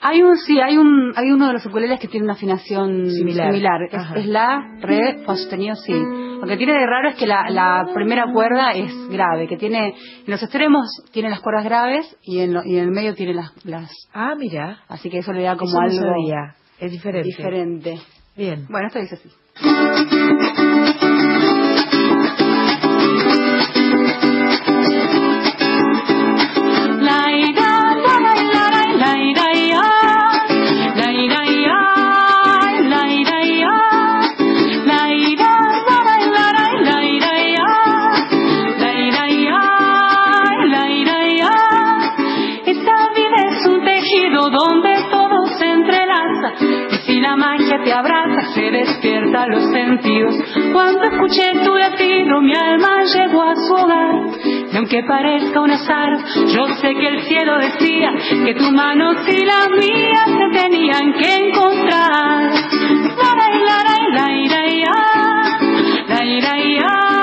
[0.01, 3.53] Hay un, sí, hay un, hay uno de los ukuleles que tiene una afinación Similar.
[3.53, 3.81] similar.
[4.17, 5.93] Es, la, re, fa sostenido, sí.
[5.95, 9.89] Lo que tiene de raro es que la, la primera cuerda es grave, que tiene,
[9.89, 9.95] en
[10.31, 13.51] los extremos tiene las cuerdas graves y en, lo- y en el medio tiene las,
[13.65, 13.91] las.
[14.13, 14.81] Ah, mira.
[14.89, 16.55] Así que eso le da como Eso no algo sabía.
[16.81, 17.27] Es diferente.
[17.29, 17.99] diferente.
[18.37, 18.67] Bien.
[18.69, 19.31] Bueno, esto dice así.
[47.99, 50.35] Abraza, se despierta los sentidos.
[50.73, 54.15] Cuando escuché tu latido, mi alma llegó a su hogar.
[54.73, 56.11] Y aunque parezca un azar,
[56.55, 58.11] yo sé que el cielo decía
[58.45, 62.53] que tu mano y la mía se tenían que encontrar.
[63.23, 64.95] La la la la la ya,
[66.09, 67.14] la ira ya,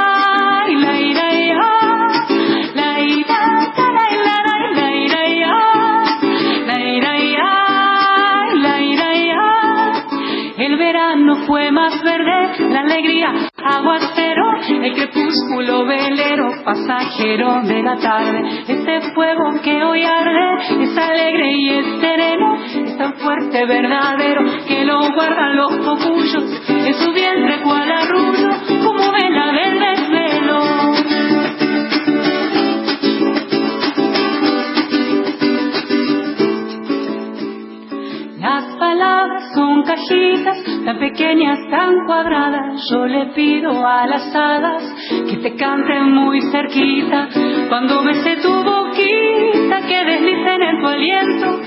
[12.92, 18.64] alegría aguacero, el crepúsculo velero, pasajero de la tarde.
[18.68, 24.84] Este fuego que hoy arde es alegre y es sereno, es tan fuerte, verdadero, que
[24.84, 28.50] lo guardan los cocuyos en su vientre cual arrullo,
[28.84, 29.81] como vela del
[39.54, 42.82] son cajitas tan pequeñas, tan cuadradas.
[42.92, 44.84] Yo le pido a las hadas
[45.30, 47.30] que te canten muy cerquita.
[47.70, 51.62] Cuando bese tu boquita, que deslicen en tu aliento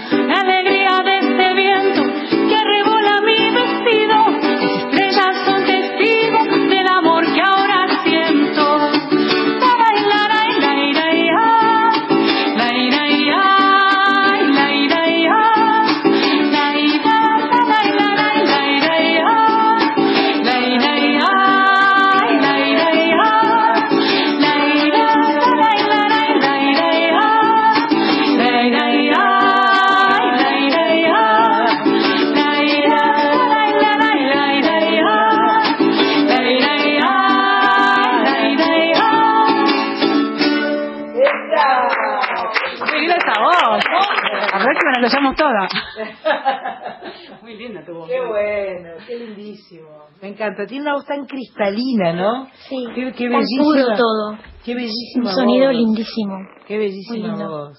[48.06, 49.88] Qué bueno, qué lindísimo.
[50.22, 50.66] Me encanta.
[50.66, 52.48] Tiene una voz tan cristalina, ¿no?
[52.68, 53.64] Sí, Qué, qué tan bellísima.
[53.64, 54.38] puro todo.
[54.64, 55.74] Qué bellísima Un sonido voz.
[55.76, 56.34] lindísimo.
[56.66, 57.78] Qué bellísima voz.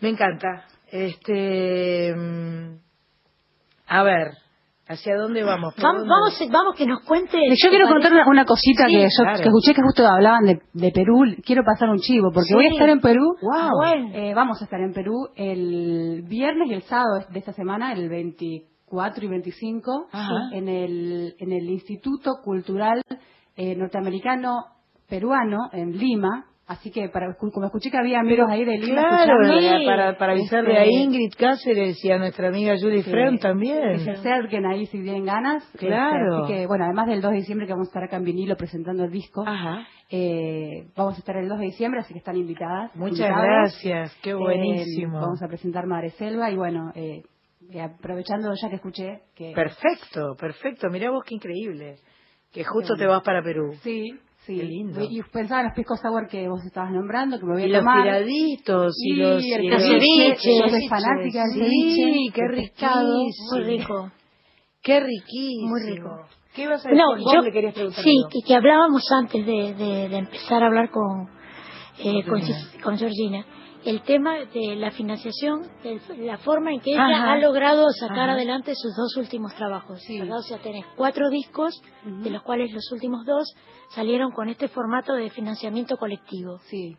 [0.00, 0.66] Me encanta.
[0.90, 2.14] Este.
[2.14, 2.76] mm,
[3.88, 4.28] A ver,
[4.86, 5.74] ¿hacia dónde vamos?
[5.74, 6.14] ¿Por Vamos, dónde?
[6.14, 7.38] vamos, vamos que nos cuente.
[7.62, 9.36] Yo quiero contar una, una cosita Sí, que yo claro.
[9.38, 11.24] que escuché que justo hablaban de, de Perú.
[11.44, 12.54] Quiero pasar un chivo porque Sí.
[12.54, 13.24] voy a estar en Perú.
[13.40, 13.70] Wow.
[13.82, 14.10] Bueno.
[14.14, 18.08] Eh, vamos a estar en Perú el viernes y el sábado de esta semana, el
[18.08, 20.32] 24 y 25, Ajá.
[20.52, 23.00] en el, en el Instituto Cultural
[23.56, 24.64] eh, Norteamericano
[25.08, 26.46] Peruano en Lima.
[26.66, 30.32] Así que, para, como escuché que había amigos ahí de Lima Claro, escuchando, para, para
[30.32, 33.10] avisarle a este, Ingrid Cáceres y a nuestra amiga Julie Sí.
[33.10, 34.08] Freund que se también.
[34.10, 35.62] acerquen ahí si tienen ganas.
[35.74, 36.44] Este, Claro.
[36.44, 38.56] así que, bueno, además del 2 de diciembre que vamos a estar acá en vinilo
[38.56, 39.86] presentando el disco, Ajá.
[40.10, 42.96] eh, vamos a estar el 2 de diciembre, así que están invitadas.
[42.96, 45.20] Muchas gracias, qué Eh, buenísimo.
[45.20, 47.24] vamos a presentar Madre Selva y bueno, eh,
[47.72, 49.52] eh, aprovechando ya que escuché que...
[49.54, 50.88] Perfecto, perfecto.
[50.88, 51.96] Mirá vos qué increíble.
[52.52, 53.00] Que justo Sí.
[53.00, 53.74] te vas para Perú.
[53.82, 54.56] Sí, sí.
[54.56, 55.02] Qué lindo.
[55.02, 57.70] Y pensaba en los pisco sour que vos estabas nombrando, que me voy a Y
[57.70, 58.02] los tomar.
[58.02, 62.32] tiraditos y, Y los el y ceviche, Yo soy ceviche, fanática del Sí, ceviche.
[62.34, 63.52] qué riquísimo.
[63.52, 64.10] Muy rico.
[64.82, 65.68] Qué riquísimo.
[65.70, 66.10] Muy rico.
[66.54, 67.02] ¿Qué ibas a decir?
[67.02, 70.62] No, Vos yo, le querías preguntar sí, que, que hablábamos antes de, de- de empezar
[70.62, 71.28] a hablar con,
[71.98, 72.82] eh, con, Georgina.
[72.82, 73.44] Con Georgina.
[73.84, 77.32] El tema de la financiación, de la forma en que ella Ajá.
[77.32, 78.32] ha logrado sacar Ajá.
[78.32, 80.00] adelante sus dos últimos trabajos.
[80.02, 80.18] Sí.
[80.20, 80.38] ¿verdad?
[80.38, 83.54] O sea, tenés cuatro discos, de los cuales los últimos dos
[83.94, 86.58] salieron con este formato de financiamiento colectivo.
[86.70, 86.96] Sí.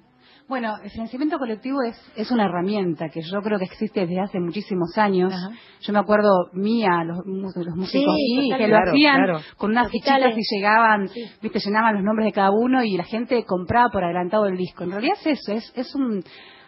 [0.48, 4.40] Bueno, el financiamiento colectivo es, es una herramienta que yo creo que existe desde hace
[4.40, 5.34] muchísimos años.
[5.34, 5.50] Ajá.
[5.82, 9.40] Yo me acuerdo mía, los, los músicos, Sí, que lo Claro, hacían claro.
[9.58, 10.36] con unas Capitales.
[10.36, 11.26] fichitas y llegaban, Sí.
[11.42, 14.84] viste, llenaban los nombres de cada uno y la gente compraba por adelantado el disco.
[14.84, 16.24] En realidad es eso, es, es un,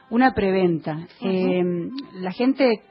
[0.10, 1.08] una preventa.
[1.22, 1.64] Eh,
[2.22, 2.82] la gente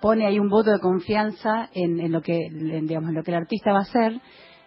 [0.00, 3.30] pone ahí un voto de confianza en, en lo que en, digamos en lo que
[3.32, 4.20] el artista va a hacer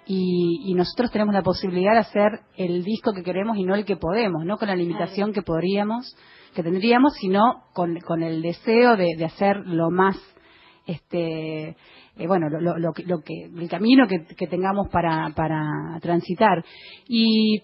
[0.05, 3.85] y, y nosotros tenemos la posibilidad de hacer el disco que queremos y no el
[3.85, 6.15] que podemos, no con la limitación que podríamos,
[6.53, 10.17] que tendríamos, sino con, con el deseo de, de hacer lo más,
[10.85, 15.31] este, eh, bueno, lo, lo- lo que- lo que, el camino que, que tengamos para,
[15.35, 15.65] para
[16.01, 16.63] transitar.
[17.07, 17.61] Y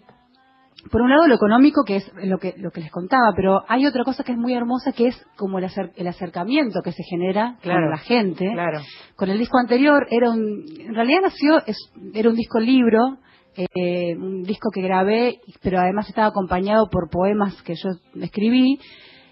[0.92, 3.86] por un lado lo económico que es lo que lo que les contaba pero hay
[3.86, 7.04] otra cosa que es muy hermosa que es como el, acer- el acercamiento que se
[7.04, 8.80] genera Claro, con la gente Claro.
[9.16, 11.78] con el disco anterior era un en realidad nació es,
[12.14, 13.18] era un disco libro
[13.56, 17.90] eh, un disco que grabé pero además estaba acompañado por poemas que yo
[18.22, 18.80] escribí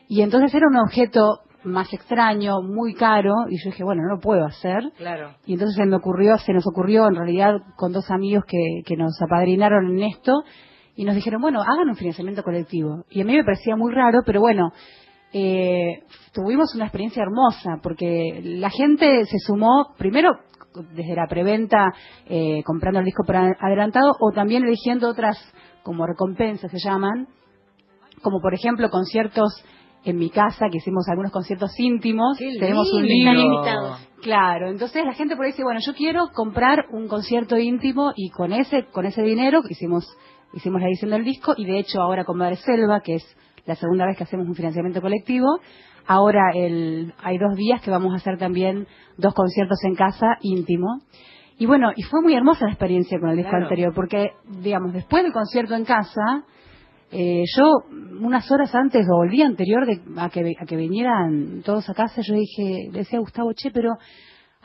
[0.09, 4.21] y entonces era un objeto más extraño muy caro y yo dije bueno no lo
[4.21, 5.35] puedo hacer Claro.
[5.45, 8.95] y entonces se me ocurrió, se nos ocurrió en realidad con dos amigos que, que
[8.95, 10.31] nos apadrinaron en esto
[10.97, 13.05] y nos dijeron, bueno, hagan un financiamiento colectivo.
[13.09, 14.73] Y a mí me parecía muy raro, pero bueno,
[15.31, 16.03] eh,
[16.33, 20.31] tuvimos una experiencia hermosa porque la gente se sumó primero
[20.93, 21.93] desde la preventa
[22.27, 25.37] eh, comprando el disco por adelantado o también eligiendo otras
[25.83, 27.27] como recompensas se llaman
[28.21, 29.63] como por ejemplo conciertos
[30.05, 33.97] en mi casa que hicimos algunos conciertos íntimos Qué tenemos un libro.
[34.21, 38.29] Claro, entonces la gente por ahí dice, bueno, yo quiero comprar un concierto íntimo y
[38.29, 40.07] con ese con ese dinero hicimos
[40.53, 43.75] hicimos la edición del disco y de hecho ahora con Madre Selva, que es la
[43.75, 45.47] segunda vez que hacemos un financiamiento colectivo,
[46.05, 48.87] ahora el, hay dos días que vamos a hacer también
[49.17, 51.01] dos conciertos en casa íntimo.
[51.59, 53.65] Y bueno, y fue muy hermosa la experiencia con el disco Claro.
[53.65, 56.45] anterior, porque, digamos, después del concierto en casa,
[57.11, 57.63] eh, yo
[58.21, 61.93] unas horas antes o el día anterior de, a, que, a que vinieran todos a
[61.93, 63.93] casa, yo dije, le decía a Gustavo, che, pero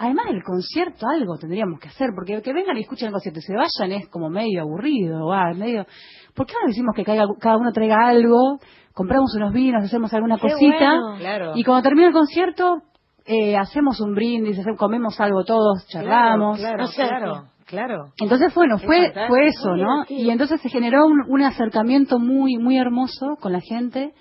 [0.02, 3.42] además del concierto algo tendríamos que hacer, porque que vengan y escuchen el concierto y
[3.42, 5.86] se vayan es como medio aburrido, va, medio...
[6.34, 8.58] ¿Por qué no decimos que caiga- cada uno traiga algo,
[8.94, 11.16] compramos unos vinos, hacemos alguna Qué cosita bueno.
[11.18, 11.52] Claro.
[11.56, 12.82] y cuando termine el concierto
[13.24, 16.58] eh, hacemos un brindis, hacemos- comemos algo todos, charlamos.
[16.58, 18.04] Claro, No sé, claro, claro.
[18.20, 20.04] Entonces, bueno, fue, fue eso, ¿no?
[20.08, 24.12] Y entonces se generó un, un acercamiento muy, muy hermoso con la gente.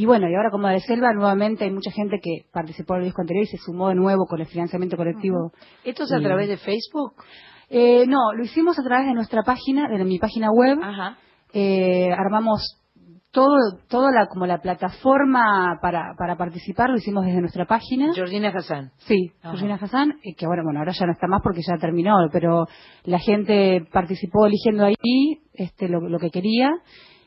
[0.00, 3.20] Y bueno, y ahora como de Selva, nuevamente hay mucha gente que participó del disco
[3.20, 5.50] anterior y se sumó de nuevo con el financiamiento colectivo.
[5.82, 7.14] ¿Esto es a Y- través de Facebook?
[7.68, 10.78] Eh, no, lo hicimos a través de nuestra página, de mi página web.
[10.80, 11.18] Ajá.
[11.52, 12.80] Eh, armamos
[13.32, 13.56] todo,
[13.88, 18.14] toda la, como la plataforma para, para participar, lo hicimos desde nuestra página.
[18.14, 18.92] Georgina Hassan.
[18.98, 19.50] Sí, Ajá.
[19.50, 22.66] Georgina Hassan, eh, que ahora, bueno, ahora ya no está más porque ya terminó, pero
[23.02, 26.70] la gente participó eligiendo ahí este, lo, lo que quería.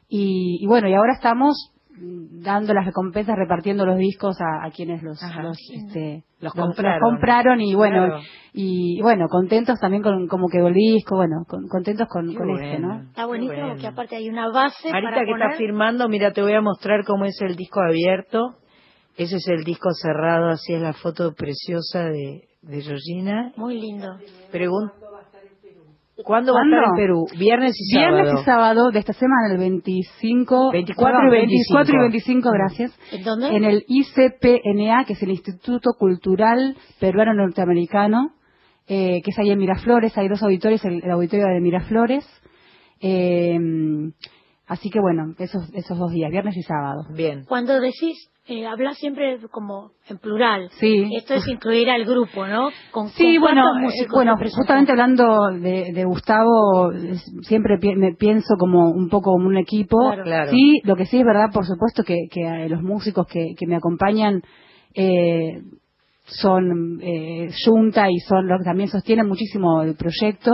[0.08, 1.74] Y, y bueno, y ahora estamos
[2.04, 5.44] dando las recompensas, repartiendo los discos a, a quienes los, Ajá.
[5.44, 7.00] los, este, Los compraron.
[7.02, 8.22] los compraron y bueno, Claro.
[8.54, 12.64] y bueno, contentos también con cómo quedó el disco, bueno, con- contentos con, con esto,
[12.82, 12.88] bueno.
[12.96, 13.02] ¿no?
[13.10, 13.74] Está buenísimo Bueno.
[13.74, 15.48] porque aparte hay una base Marita para que poner...
[15.48, 18.56] está firmando, mira, te voy a mostrar cómo es el disco abierto.
[19.18, 23.52] Ese es el disco cerrado, así es la foto preciosa de, de Georgina.
[23.58, 24.08] Muy lindo.
[24.52, 24.92] Pregun-
[26.24, 26.96] ¿Cuándo va a estar en.
[26.96, 27.26] Perú?
[27.38, 28.16] Viernes y sábado.
[28.16, 31.78] Viernes y sábado de esta semana, el 25, 24 perdón, y 25.
[31.78, 33.00] 24 y 25, gracias.
[33.12, 33.56] ¿En dónde?
[33.56, 38.34] En el ICPNA, que es el Instituto Cultural Peruano Norteamericano,
[38.88, 42.26] eh, que es ahí en Miraflores, hay dos auditorios, el, el auditorio de Miraflores.
[43.00, 43.58] Eh,
[44.72, 47.04] así que bueno, esos, esos dos días, viernes y sábado.
[47.16, 47.46] Bien.
[47.48, 50.70] Cuando decís, eh, hablas siempre como en plural.
[50.80, 51.08] Sí.
[51.16, 52.70] Esto es incluir al grupo, ¿no?
[52.92, 56.92] Con, Sí, con bueno, cuántos eh, músicos bueno, justamente hablando de, de Gustavo,
[57.44, 59.98] siempre pi- me pienso como un poco como un equipo.
[60.00, 60.24] Claro.
[60.24, 60.52] Claro.
[60.52, 63.68] Sí, lo que sí es verdad, por supuesto, que, que eh, los músicos que, que
[63.68, 64.42] me acompañan
[64.96, 65.62] eh,
[66.26, 70.52] son eh, Junta y son los que también sostienen muchísimo el proyecto.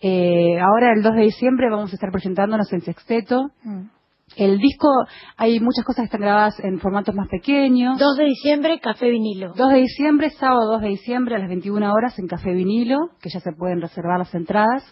[0.00, 3.50] Eh, ahora, el 2 de diciembre, vamos a estar presentándonos en Sexteto.
[3.62, 3.88] Mm.
[4.36, 4.88] El disco,
[5.36, 7.98] hay muchas cosas que están grabadas en formatos más pequeños.
[7.98, 9.52] 2 de diciembre, Café Vinilo.
[9.54, 13.28] 2 de diciembre, sábado 2 de diciembre a las 21 horas en Café Vinilo, que
[13.28, 14.84] ya se pueden reservar las entradas.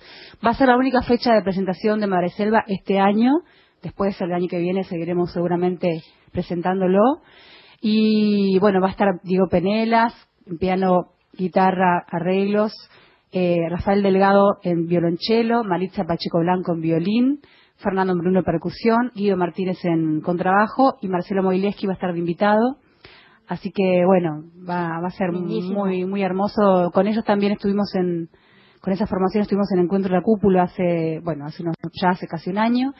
[0.44, 3.30] Va a ser la única fecha de presentación de Madre Selva este año.
[3.82, 6.02] Después, el año que viene, seguiremos seguramente
[6.32, 7.22] presentándolo.
[7.80, 10.14] Y bueno, va a estar Diego Penelas,
[10.47, 12.72] en piano, guitarra, arreglos,
[13.32, 17.40] eh, Rafael Delgado en violonchelo, Maritza Pacheco Blanco en violín,
[17.76, 22.18] Fernando Bruno en percusión, Guido Martínez en contrabajo y Marcelo Moileski va a estar de
[22.18, 22.78] invitado.
[23.46, 26.90] Así que bueno, va, va a ser muy muy hermoso.
[26.92, 28.28] Con ellos también estuvimos en,
[28.80, 32.26] con esa formación estuvimos en Encuentro de la Cúpula hace, bueno, hace unos, ya hace
[32.26, 32.92] casi un año.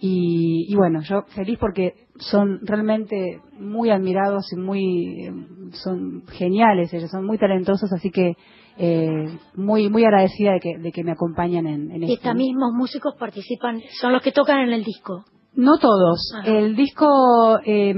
[0.00, 5.32] Y, y bueno, yo feliz porque son realmente muy admirados y muy, eh,
[5.74, 8.34] son geniales ellos, son muy talentosos, así que
[8.78, 12.28] eh, muy muy agradecida de que, de que me acompañan en, en Y esto.
[12.28, 15.24] estos mismos músicos participan, son los que tocan en el disco.
[15.54, 16.32] No todos.
[16.38, 16.48] Ajá.
[16.50, 17.94] El disco, eh,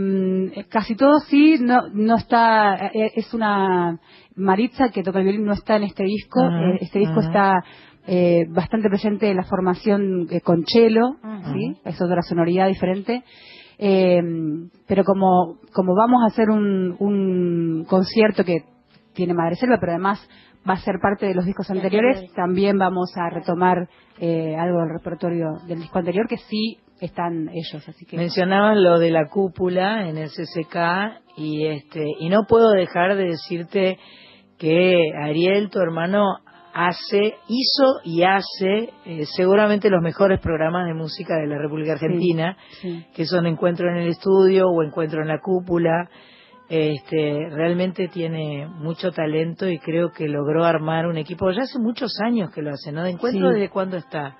[0.68, 4.00] casi todos sí, no, no está, eh, es una
[4.34, 6.40] Maritza que toca el violín, no está en este disco.
[6.42, 7.28] Ajá, Eh, este disco ajá.
[7.28, 7.52] está
[8.08, 11.14] eh, bastante presente en la formación eh, con cello.
[11.52, 11.76] ¿sí?
[11.84, 13.22] Es otra sonoridad diferente.
[13.78, 14.20] Eh,
[14.88, 18.64] pero como, como vamos a hacer un, un concierto que
[19.14, 20.18] tiene Madre Selva, pero además
[20.68, 23.88] va a ser parte de los discos anteriores, también vamos a retomar
[24.18, 28.98] eh, algo del repertorio del disco anterior que sí están ellos, así que Mencionaban lo
[28.98, 33.98] de la cúpula en el CCK y este y no puedo dejar de decirte
[34.58, 36.38] que Ariel, tu hermano,
[36.74, 42.56] hace, hizo y hace eh, seguramente los mejores programas de música de la República Argentina,
[42.80, 43.06] sí.
[43.14, 46.10] que son Encuentro en el Estudio o Encuentro en la Cúpula.
[46.68, 51.50] Este, realmente tiene mucho talento y creo que logró armar un equipo.
[51.50, 53.02] Ya hace muchos años que lo hace, ¿no?
[53.04, 53.54] De encuentro Sí.
[53.54, 54.36] desde cuándo está.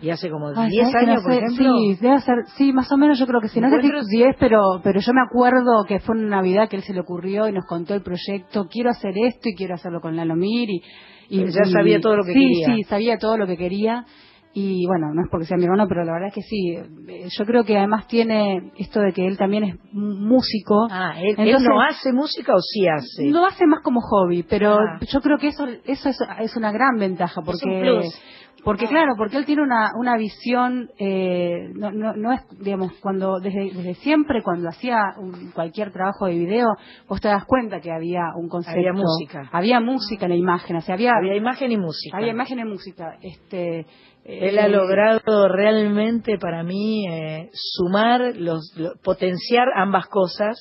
[0.00, 1.38] Y hace como Ay, 10 ¿sabes que años, no por sé?
[1.38, 1.76] ejemplo.
[1.76, 3.60] Sí, debe ser, sí, más o menos yo creo que sí.
[3.60, 6.76] No sé si Encuentros- 10, pero, pero yo me acuerdo que fue una Navidad que
[6.76, 8.66] él se le ocurrió y nos contó el proyecto.
[8.68, 10.70] Quiero hacer esto y quiero hacerlo con Lalomir.
[10.70, 10.82] Y,
[11.28, 12.66] y Ya y- sabía todo lo que sí, quería.
[12.74, 14.06] Sí, sabía todo lo que quería.
[14.54, 16.74] Y bueno, no es porque sea mi hermano, pero la verdad es que sí.
[17.08, 20.88] Eh, Yo creo que además tiene esto de que él también es músico.
[20.90, 23.30] Ah, ¿él, él Entonces- no hace música o sí hace?
[23.30, 24.98] Lo hace más como hobby, pero Ah.
[25.10, 28.22] yo creo que eso eso es, es una gran ventaja porque un plus.
[28.64, 33.40] porque claro, porque él tiene una una visión eh, no, no no es digamos cuando
[33.40, 36.68] desde desde siempre cuando hacía un- cualquier trabajo de video
[37.08, 39.48] vos te das cuenta que había un concepto Había música.
[39.50, 42.16] había música en la imagen, o sea había Había imagen y música.
[42.18, 43.86] había imagen y música, este
[44.24, 50.56] Él eh, ha logrado realmente para mí eh, sumar, los, lo- potenciar ambas cosas,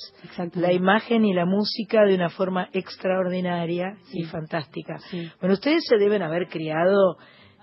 [0.56, 4.98] la imagen y la música de una forma extraordinaria y fantástica.
[5.10, 5.30] Sí.
[5.40, 7.18] Bueno, ustedes se deben haber criado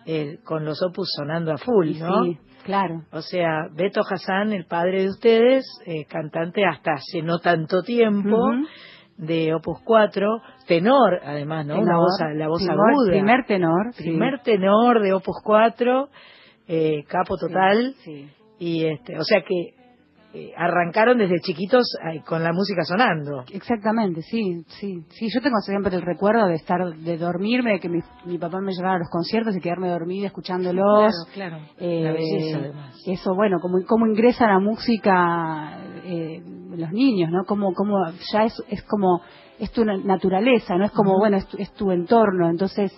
[0.07, 2.25] eh, con los opus sonando a full, ¿no?
[2.25, 3.03] Sí, claro.
[3.11, 8.37] O sea, Beto Hassan, el padre de ustedes, eh, cantante hasta hace no tanto tiempo.
[9.19, 11.75] De Opus 4, tenor además, ¿no?
[11.75, 13.11] Una Tenor, voz, la voz aguda.
[13.11, 14.05] primer tenor, sí.
[14.05, 16.09] Primer tenor de Opus 4,
[16.69, 17.95] eh, capo total.
[18.05, 18.29] sí.
[18.61, 19.75] Y este, o sea que
[20.35, 23.45] eh, arrancaron desde chiquitos eh, con la música sonando.
[23.53, 25.03] Exactamente, sí, sí.
[25.09, 28.61] Sí, yo tengo siempre el recuerdo de estar, de dormirme, de que mi, mi papá
[28.61, 31.13] me llevara a los conciertos y quedarme dormida escuchándolos.
[31.33, 31.73] Claro, claro.
[31.79, 33.03] Eh, La belleza, además.
[33.07, 36.43] Eso, bueno, como, cómo ingresa la música eh,
[36.77, 37.45] los niños, ¿no?
[37.45, 37.97] Como, como
[38.33, 39.21] ya es, es como,
[39.59, 40.85] es tu na- naturaleza, ¿no?
[40.85, 42.49] Es como, bueno, es tu, es tu entorno.
[42.49, 42.93] Entonces,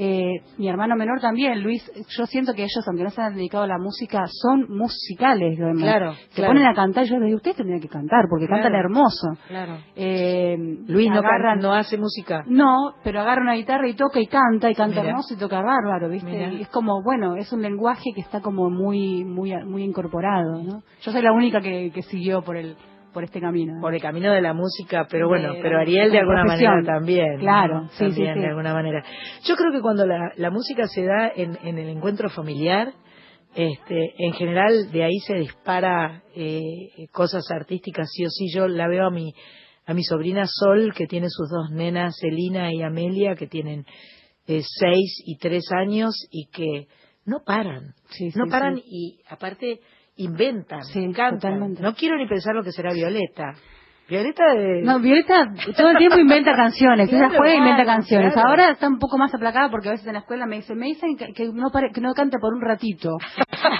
[0.00, 1.82] eh, mi hermano menor también, Luis,
[2.16, 5.58] yo siento que ellos, aunque no se han dedicado a la música, son musicales.
[5.58, 5.72] ¿no?
[5.72, 6.50] Claro, Se claro.
[6.52, 8.62] ponen a cantar y yo les digo, ustedes tendrían que cantar, porque Claro.
[8.62, 9.26] cantan hermoso.
[9.48, 9.78] Claro.
[9.96, 10.56] Eh,
[10.86, 12.44] Luis no, agarran, can- no hace música.
[12.46, 15.08] no, pero agarra una guitarra y toca y canta y canta Mira.
[15.10, 16.30] hermoso y toca bárbaro, ¿viste?
[16.30, 16.52] Mira.
[16.52, 20.82] Y es como, bueno, es un lenguaje que está como muy muy muy incorporado, ¿no?
[21.02, 22.76] Yo soy la única que, que siguió por el
[23.12, 23.74] por este camino.
[23.74, 23.80] ¿no?
[23.80, 26.72] Por el camino de la música, pero bueno, pero Ariel de alguna profesión.
[26.74, 27.38] manera también.
[27.38, 28.40] Claro, sí, sí, También sí.
[28.40, 29.04] de alguna manera.
[29.44, 32.92] Yo creo que cuando la, la música se da en, en el encuentro familiar,
[33.54, 38.46] este, en general de ahí se dispara eh, cosas artísticas, sí o sí.
[38.54, 39.32] Yo la veo a mi,
[39.86, 43.84] a mi sobrina Sol, que tiene sus dos nenas, Elina y Amelia, que tienen
[44.46, 46.88] eh, seis y tres años y que
[47.24, 47.94] no paran.
[48.10, 48.82] Sí, no sí, paran sí.
[48.86, 49.80] y aparte
[50.18, 51.38] inventan, Sí, cantan.
[51.40, 51.82] totalmente.
[51.82, 53.54] No quiero ni pensar lo que será Violeta.
[54.08, 54.80] Violeta de...
[54.84, 58.32] No, Violeta todo el tiempo inventa canciones, ella juega e inventa canciones.
[58.32, 58.48] claro.
[58.48, 60.86] Ahora está un poco más aplacada porque a veces en la escuela me dicen, me
[60.86, 63.10] dicen que, que no pare- que no cante por un ratito.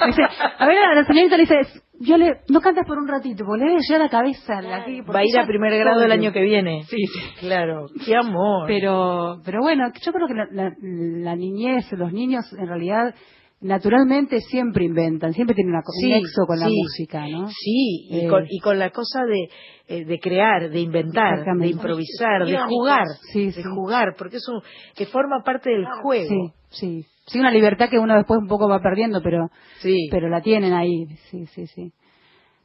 [0.07, 0.23] Dice,
[0.59, 1.61] a ver, a la señorita le dice,
[2.01, 4.61] yo le, no cantas por un ratito, porque le debe llegar la cabeza.
[4.61, 6.83] la- Va a ir a primer grado el año que viene.
[6.83, 7.21] Sí, sí.
[7.41, 8.67] Claro, qué amor.
[8.67, 13.15] Pero, pero bueno, yo creo que la, la- la niñez, los niños en realidad
[13.61, 16.77] naturalmente siempre inventan, siempre tienen una, co- un Sí, nexo con la sí.
[16.81, 17.49] música, ¿no?
[17.49, 18.29] Sí, y, Eh.
[18.29, 19.49] con, y con la cosa de,
[19.89, 23.63] eh, de crear, de inventar, de improvisar, de jugar, Sí, de sí.
[23.63, 24.63] jugar, porque eso
[24.95, 26.29] que forma parte del juego.
[26.71, 27.07] Sí, sí.
[27.27, 29.49] Sí, una libertad que uno después un poco va perdiendo, pero,
[29.81, 30.09] Sí.
[30.11, 31.05] pero la tienen ahí.
[31.31, 31.93] Sí, sí, sí.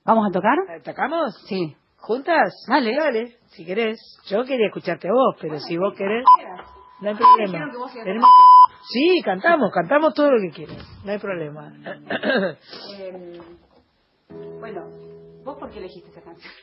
[0.06, 0.58] ¿Vamos a tocar?
[0.80, 1.36] ¿Atacamos?
[1.48, 1.76] Sí.
[1.98, 2.54] ¿Juntas?
[2.70, 2.96] Dale.
[2.96, 3.98] Dale, si querés.
[4.30, 6.24] Yo quería escucharte a vos, pero si vos querés,
[7.02, 7.72] no hay Ah, problema.
[7.72, 11.74] que vos Tenemos que- Sí, cantamos, cantamos todo lo que quieras, no hay problema.
[13.00, 13.40] Eh,
[14.60, 14.82] bueno,
[15.44, 16.54] ¿vos por qué elegiste esta canción?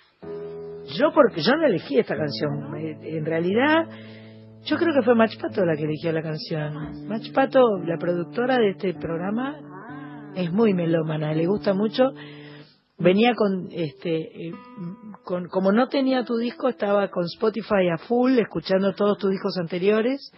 [0.98, 3.88] Yo porque yo no elegí esta canción, en realidad
[4.64, 7.06] yo creo que fue Mach Pato la que eligió la canción.
[7.09, 12.10] Mach Pato, la productora de este programa, es muy melómana, le gusta mucho.
[12.98, 14.52] Venía con este eh,
[15.24, 19.56] con como no tenía tu disco, estaba con Spotify a full escuchando todos tus discos
[19.59, 20.30] anteriores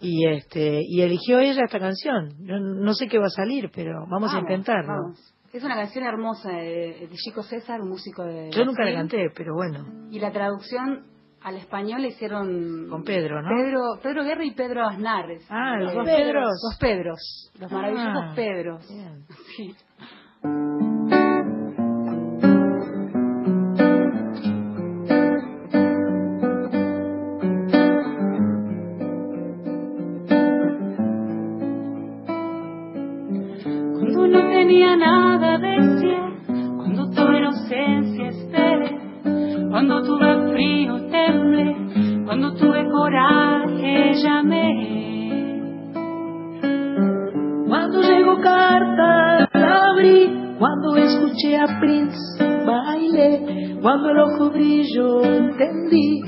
[0.00, 2.30] y este y eligió ella esta canción.
[2.40, 4.92] Yo no sé qué va a salir, pero vamos, a Vamos, intentarlo.
[4.92, 5.34] vamos.
[5.52, 8.50] Es una canción hermosa de, de Chico César, un músico de.
[8.52, 9.84] Yo nunca la canté, pero bueno.
[10.10, 11.06] Y la traducción
[11.42, 12.88] al español le hicieron.
[12.88, 13.48] Con Pedro, ¿no?
[13.48, 15.26] Pedro, Pedro Guerra y Pedro Aznar.
[15.48, 16.50] Ah, los Eh, dos Pedros.
[16.70, 17.50] Los Pedros.
[17.58, 18.86] Los maravillosos Ah, Pedros.
[19.56, 19.74] Sí.
[54.00, 56.22] Cuando el ojo brilló entendí,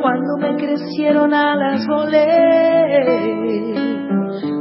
[0.00, 3.04] cuando me crecieron alas volé.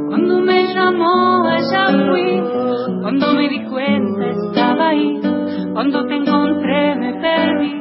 [0.10, 2.42] Cuando me llamó allá fui,
[3.02, 5.22] cuando me di cuenta estaba ahí,
[5.74, 7.72] cuando te encontré me perdí,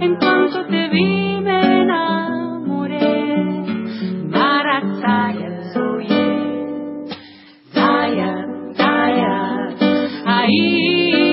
[0.00, 3.62] en cuanto te vi me enamoré.
[4.28, 6.08] Marataya soy
[7.72, 8.46] Daya,
[8.76, 9.68] daya,
[10.26, 11.31] ahí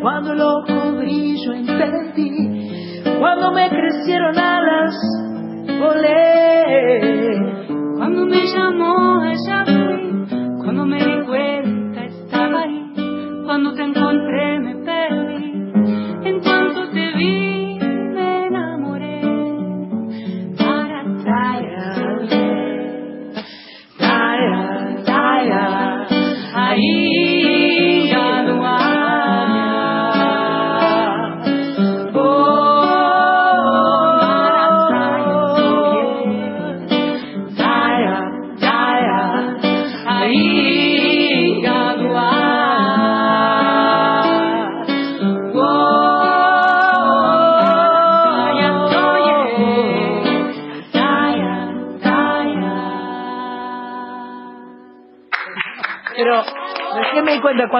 [0.00, 4.94] cuando el ojo brillo entendí, cuando me crecieron alas
[5.78, 7.38] volé.
[7.96, 10.26] Cuando me llamó allá fui,
[10.62, 12.92] cuando me di cuenta estaba ahí,
[13.44, 14.13] cuando te encontré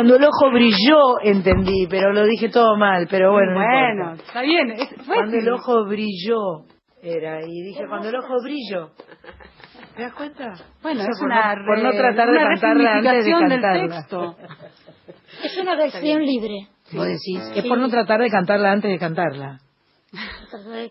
[0.05, 3.53] cuando el ojo brilló, entendí, pero lo dije todo mal, pero bueno.
[3.53, 4.23] no Bueno, importa.
[4.27, 4.71] está bien.
[4.73, 6.65] es- Cuando el ojo brilló,
[7.03, 8.91] era, y dije, cuando el ojo brillo.
[9.97, 10.53] ¿Te das cuenta?
[10.83, 13.49] Bueno, Eso es por una no, por no tratar de una cantarla antes de resignificación
[13.49, 13.97] del cantarla.
[13.97, 14.37] texto.
[15.45, 16.69] Es una versión libre.
[16.93, 17.69] Vos decís, es Sí.
[17.69, 19.59] por no tratar de cantarla antes de cantarla.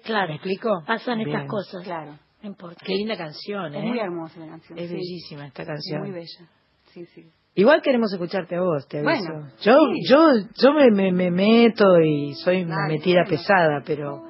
[0.03, 0.27] Claro.
[0.29, 0.69] ¿Me explico?
[0.87, 1.47] Pasan estas Bien.
[1.47, 1.83] cosas.
[1.83, 2.13] Claro.
[2.41, 2.81] No importa.
[2.85, 3.77] Qué linda canción, ¿eh?
[3.79, 4.77] Es muy hermosa la canción.
[4.79, 4.95] Es sí.
[4.95, 6.01] bellísima esta Es canción.
[6.01, 6.47] muy bella.
[6.93, 7.23] Sí, sí.
[7.55, 9.31] Igual queremos escucharte a vos, te aviso.
[9.31, 10.09] Bueno, yo, sí.
[10.09, 10.19] yo,
[10.55, 13.29] yo me, me, me meto y soy una metida bueno.
[13.29, 14.23] pesada, pero...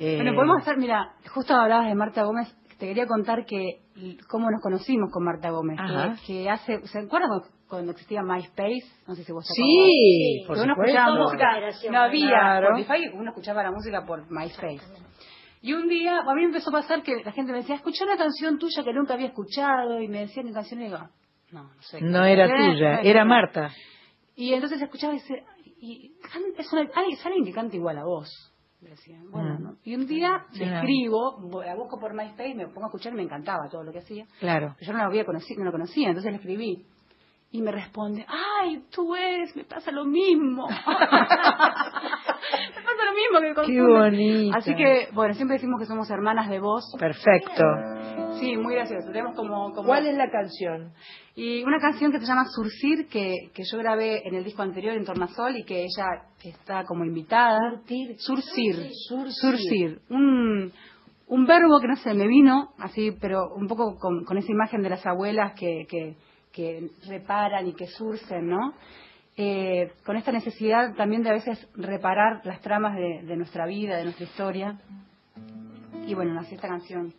[0.00, 2.48] eh, Bueno, podemos hacer, mira, justo hablabas de Marta Gómez,
[2.78, 3.80] te quería contar que
[4.28, 6.16] cómo nos conocimos con Marta Gómez, Ajá.
[6.26, 8.82] que, que hace, ¿se acuerdan cuando, cuando existía MySpace?
[9.06, 10.98] No sé si vos te Sí, por uno supuesto.
[10.98, 12.76] escuchaba música, no había Claro.
[12.78, 14.82] Spotify, uno escuchaba la música por MySpace.
[15.62, 18.04] Y un día, a mí me empezó a pasar que la gente me decía, escuché
[18.04, 20.98] una canción tuya que nunca había escuchado, y me decían canción, y digo,
[21.56, 22.00] no, no sé.
[22.00, 23.70] No era Eh, tuya, era Marta.
[24.36, 25.44] y entonces escuchaba y dice,
[25.80, 26.12] y
[26.58, 28.28] es una, alguien, que canta igual a vos.
[28.80, 29.62] Me decían, bueno, Mm.
[29.62, 29.76] ¿no?
[29.84, 30.76] Y un día Sí, le no.
[30.76, 34.00] escribo, la busco por MySpace, me pongo a escuchar y me encantaba todo lo que
[34.00, 34.26] hacía.
[34.38, 34.74] Claro.
[34.78, 36.84] Pero yo no lo había conocido, no lo conocía, entonces le escribí.
[37.56, 40.68] Y me responde, ay, tú eres, me pasa lo mismo.
[40.68, 40.92] me pasa
[43.06, 44.58] lo mismo que con Qué bonita.
[44.58, 46.84] Así que, bueno, siempre decimos que somos hermanas de voz.
[46.98, 47.64] Perfecto.
[48.38, 49.06] Sí, muy gracioso.
[49.06, 49.86] Tenemos como, como...
[49.86, 50.92] ¿Cuál es la canción?
[51.34, 54.94] Y una canción que se llama Surcir, que, que yo grabé en el disco anterior
[54.94, 57.80] en Tornasol y que ella está como invitada.
[58.18, 58.90] Surcir.
[59.30, 60.02] Surcir.
[60.10, 60.72] Un,
[61.28, 64.82] un verbo que no sé, me vino así, pero un poco con, con esa imagen
[64.82, 66.16] de las abuelas que, que,
[66.56, 68.72] que reparan y que surcen, ¿no?
[69.36, 73.98] Eh, con esta necesidad también de a veces reparar las tramas de, de nuestra vida,
[73.98, 74.80] de nuestra historia.
[76.06, 77.12] Y bueno, nació esta canción.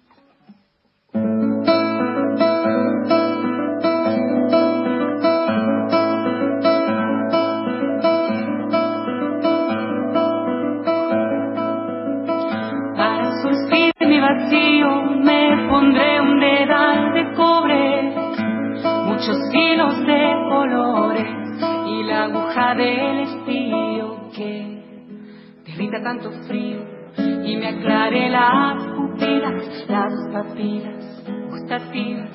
[26.07, 26.77] Tanto frío
[27.17, 32.29] y me aclare las pupilas, las papilas gustativas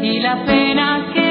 [0.00, 1.27] y la pena que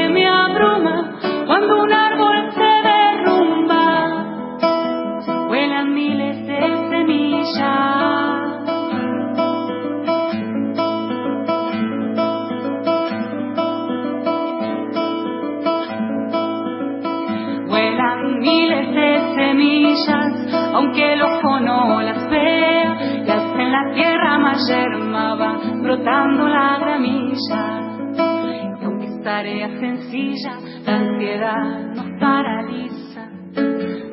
[27.48, 28.78] gramilla.
[28.80, 33.30] Y aunque es tarea sencilla, la ansiedad nos paraliza.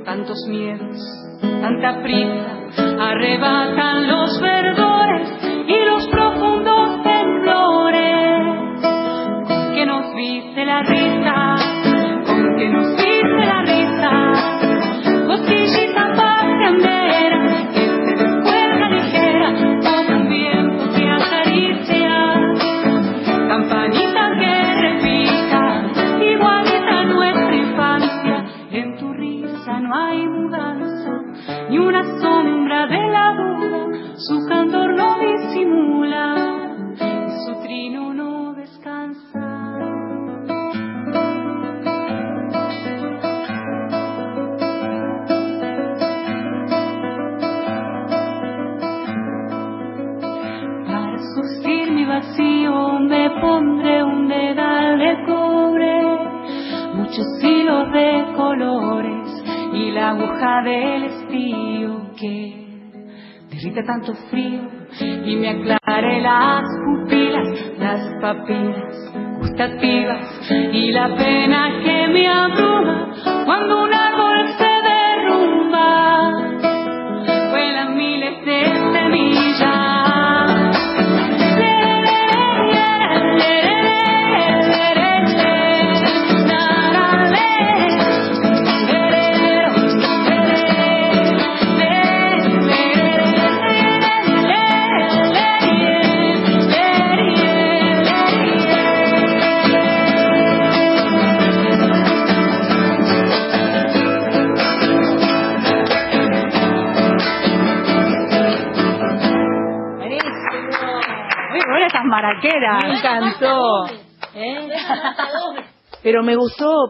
[0.05, 0.99] Tantos miedos,
[1.41, 2.53] tanta prisa,
[3.01, 3.94] arrebatan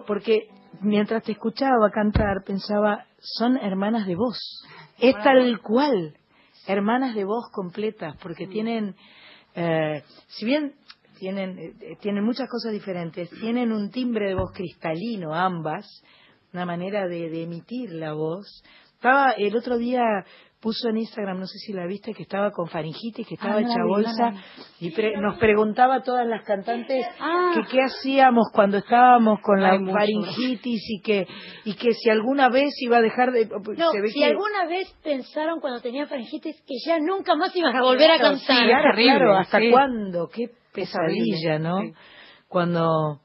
[0.06, 0.48] porque
[0.80, 4.38] mientras te escuchaba cantar pensaba, son hermanas de voz.
[4.98, 6.16] Es tal cual,
[6.66, 8.94] hermanas de voz completas, porque tienen,
[9.54, 10.74] eh, si bien
[11.18, 15.86] tienen, eh, tienen muchas cosas diferentes, tienen un timbre de voz cristalino ambas,
[16.52, 18.62] una manera de, de emitir la voz.
[18.94, 20.02] Estaba el otro día
[20.64, 23.60] puso en Instagram, no sé si la viste, que estaba con faringitis, que estaba Ah,
[23.60, 24.30] no hecha vi, no bolsa
[24.80, 24.86] vi.
[24.86, 27.52] y pre- nos preguntaba a todas las cantantes Ah.
[27.54, 31.26] que qué hacíamos cuando estábamos con la Ay, faringitis y que
[31.66, 33.44] y que si alguna vez iba a dejar de
[33.76, 37.54] No, se ve si que- alguna vez pensaron cuando tenían faringitis que ya nunca más
[37.54, 38.56] iban a volver a cantar.
[38.56, 39.70] sí, claro, claro, ¿hasta Sí.
[39.70, 40.28] cuándo?
[40.32, 41.78] Qué pesadilla, ¿no?
[42.48, 43.20] Cuando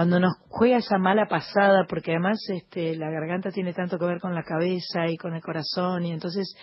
[0.00, 4.18] cuando nos juega esa mala pasada, porque además este la garganta tiene tanto que ver
[4.18, 6.56] con la cabeza y con el corazón y entonces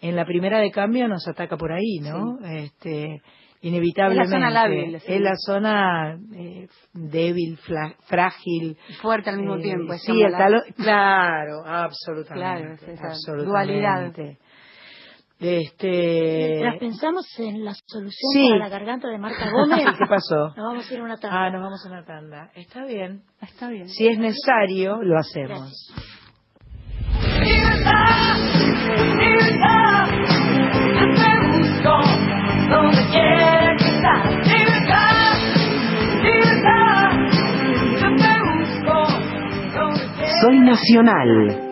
[0.00, 2.38] en la primera de cambio nos ataca por ahí, ¿no?
[2.46, 3.22] Este
[3.62, 4.22] inevitablemente.
[4.22, 5.12] Es la zona lábil, sí.
[5.12, 8.78] Es la zona eh, débil, fla- frágil.
[9.02, 9.92] Fuerte al mismo Eh, tiempo.
[9.92, 12.34] es Sí, el talón, claro, absolutamente.
[12.34, 14.38] Claro, es esa absolutamente.
[15.38, 18.48] Este, Mientras pensamos en la solución Sí.
[18.48, 20.54] para la garganta de Marta Gómez, ¿qué pasó?
[20.56, 21.44] nos vamos a ir a una tanda.
[21.44, 22.50] Ah, nos vamos a una tanda.
[22.54, 23.22] Está bien.
[23.42, 23.88] Está bien.
[23.88, 25.92] Si es necesario, lo hacemos.
[32.68, 35.34] Donde quiera que estás, libertad,
[36.22, 37.10] libertad,
[38.00, 38.94] yo te busco,
[39.78, 40.40] donde quiera.
[40.42, 41.65] Soy nacional.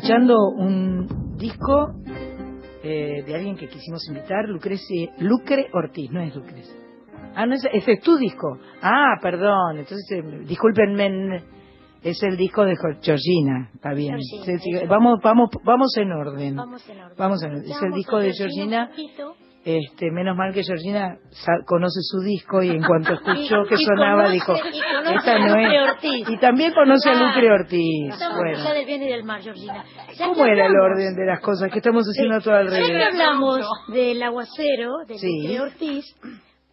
[0.00, 1.92] Escuchando un disco
[2.82, 6.74] eh, de alguien que quisimos invitar, Lucrece, Lucre Ortiz, no es Lucrece.
[7.34, 8.58] Ah, no, es, ese es tu disco.
[8.80, 11.42] Ah, perdón, entonces, eh, discúlpenme,
[12.02, 14.16] es el disco de Georgina, está bien.
[14.16, 14.86] Georgina, Sí, sí, eso.
[14.88, 16.56] vamos, vamos, vamos en orden.
[16.56, 17.16] Vamos en orden.
[17.18, 17.70] Vamos en orden.
[17.70, 18.90] Es el disco de Georgina.
[19.62, 21.18] Este, menos mal que Georgina
[21.66, 25.90] conoce su disco y en cuanto escuchó que sonaba conoce- dijo, y esta no es.
[25.90, 26.28] Ortiz.
[26.30, 28.14] Y también conoce a Ah, Lucre Ortiz.
[28.36, 28.58] Bueno.
[28.58, 29.84] allá del bien y del mal, Georgina.
[30.16, 33.02] Ya ¿Cómo era el orden de las cosas que estamos haciendo a todo Ya alrededor?
[33.02, 33.60] hablamos
[33.92, 35.42] del aguacero, de Sí.
[35.42, 36.04] Lucre Ortiz,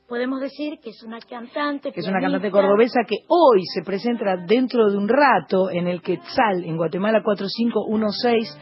[0.07, 1.91] podemos decir que es una cantante.
[1.91, 6.01] que es una cantante cordobesa que hoy se presenta dentro de un rato en el
[6.01, 8.57] Quetzal, en Guatemala 4516.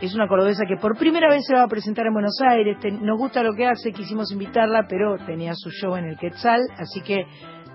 [0.00, 2.76] Es una cordobesa que por primera vez se va a presentar en Buenos Aires.
[3.00, 7.00] Nos gusta lo que hace, quisimos invitarla, pero tenía su show en el Quetzal, así
[7.00, 7.26] que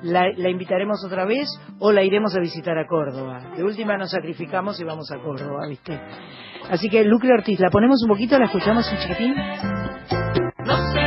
[0.04, 1.48] la, invitaremos otra vez
[1.80, 3.52] o la iremos a visitar a Córdoba.
[3.58, 6.00] De última nos sacrificamos y vamos a Córdoba, ¿viste?
[6.70, 9.36] Así que Lucre Ortiz, la ponemos un poquito, la escuchamos un chiquitín.
[10.66, 11.03] No se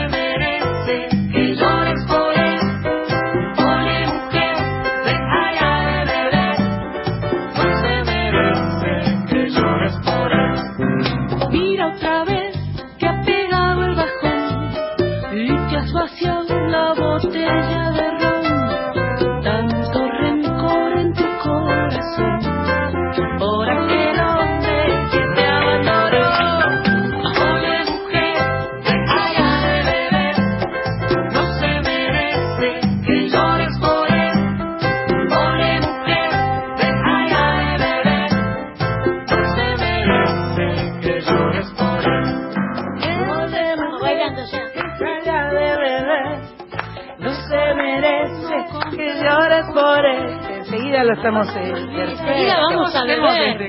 [51.07, 53.63] lo estamos eh, Enseguida vamos a beber.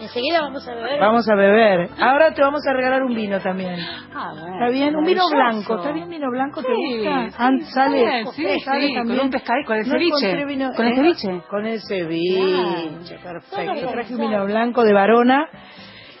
[0.00, 1.00] Enseguida vamos a beber.
[1.00, 1.88] Vamos a beber.
[2.00, 3.76] Ahora te vamos a regalar un vino también.
[4.14, 4.54] Ah, bueno.
[4.54, 4.96] ¿Está bien?
[4.96, 5.76] Un vino blanco.
[5.76, 6.62] ¿Está bien vino blanco?
[6.62, 7.28] ¿Te Sí, gusta?
[7.30, 8.24] sí, Ah, sale.
[8.32, 9.18] sí, sale sí, también.
[9.18, 10.26] con un pescadito, con el No ceviche.
[10.30, 10.96] encontré vino- ¿Con el ¿eh?
[10.96, 11.40] ceviche?
[11.48, 13.90] Con el ceviche, perfecto.
[13.92, 15.48] Traje un vino blanco de Varona,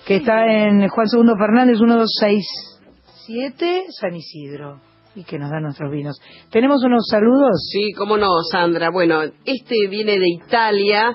[0.06, 4.80] que está en Juan Segundo Fernández, 1267, San Isidro.
[5.14, 6.16] Y que nos da nuestros vinos.
[6.50, 7.68] ¿Tenemos unos saludos?
[7.72, 8.90] Sí, cómo no, Sandra.
[8.90, 11.14] Bueno, este viene de Italia.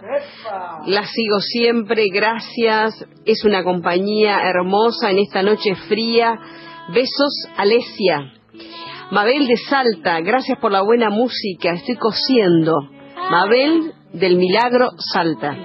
[0.86, 3.06] La sigo siempre, gracias.
[3.26, 6.38] Es una compañía hermosa en esta noche fría.
[6.94, 8.34] Besos, Alesia.
[9.12, 11.72] Mabel de Salta, gracias por la buena música.
[11.72, 12.74] Estoy cosiendo.
[13.32, 15.56] Mabel del Milagro, Salta.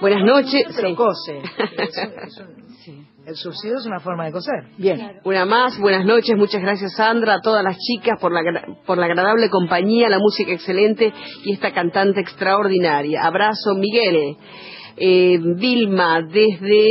[0.00, 0.64] Buenas noches.
[0.74, 0.94] Pero Sí.
[0.96, 1.42] cose.
[3.26, 4.66] El subsidio es una forma de coser.
[4.76, 5.20] Bien.
[5.24, 8.40] Una más, buenas noches, muchas gracias Sandra, a todas las chicas por la,
[8.84, 11.10] por la agradable compañía, la música excelente
[11.42, 13.24] y esta cantante extraordinaria.
[13.24, 14.36] Abrazo, Miguel.
[14.96, 16.86] Eh, Vilma, desde,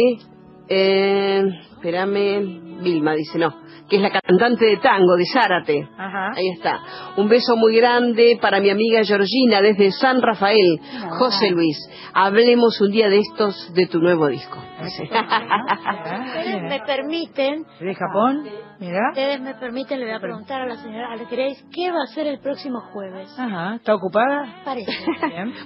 [0.69, 1.43] eh,
[1.73, 3.53] espérame, Vilma dice, no,
[3.89, 5.87] que es la cantante de tango de Zárate.
[5.97, 6.31] Ajá.
[6.35, 6.79] Ahí está.
[7.17, 10.79] Un beso muy grande para mi amiga Georgina desde San Rafael.
[11.19, 11.77] José Luis,
[12.13, 14.57] hablemos un día de estos de tu nuevo disco.
[14.81, 18.49] Ustedes me permiten, ¿De Japón?
[18.83, 19.09] Mira.
[19.11, 22.11] ustedes me permiten, le voy a preguntar a la señora Ale Grace, ¿qué va a
[22.11, 23.29] hacer el próximo jueves?
[23.37, 23.75] Ajá.
[23.75, 24.61] ¿Está ocupada?
[24.65, 24.91] Parece.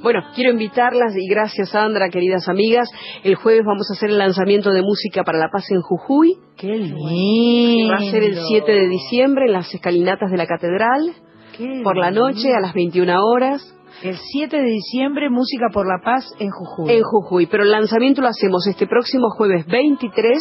[0.02, 2.89] Bueno, quiero invitarlas y gracias Sandra, queridas amigas.
[3.23, 6.35] El jueves vamos a hacer el lanzamiento de música para la paz en Jujuy.
[6.56, 7.91] ¡Qué lindo!
[7.91, 11.14] Va a ser el 7 de diciembre en las escalinatas de la catedral.
[11.57, 13.77] Qué Por la noche a las 21 horas.
[14.03, 16.94] El 7 de diciembre, Música por la Paz en Jujuy.
[16.94, 20.38] En Jujuy, pero el lanzamiento lo hacemos este próximo jueves 23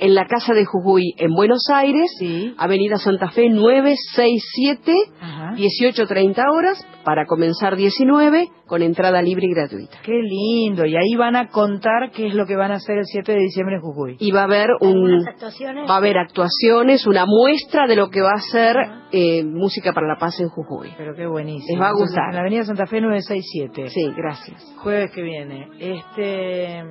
[0.00, 2.10] en la Casa de Jujuy en Buenos Aires,
[2.56, 9.98] Avenida Santa Fe 967, 18.30 horas, para comenzar 19, con entrada libre y gratuita.
[10.02, 10.84] Qué lindo.
[10.84, 13.38] Y ahí van a contar qué es lo que van a hacer el 7 de
[13.38, 14.16] diciembre en Jujuy.
[14.18, 15.88] Y va a haber un actuaciones?
[15.88, 18.76] va a haber actuaciones, una muestra de lo que va a ser
[19.10, 20.92] eh, música para la paz en Jujuy.
[20.98, 21.66] Pero qué buenísimo.
[21.68, 22.28] Les va a Entonces, gustar.
[22.28, 23.90] En la Avenida Santa Fe 967.
[23.90, 24.74] Sí, gracias.
[24.78, 25.68] Jueves que viene.
[25.78, 26.84] Este.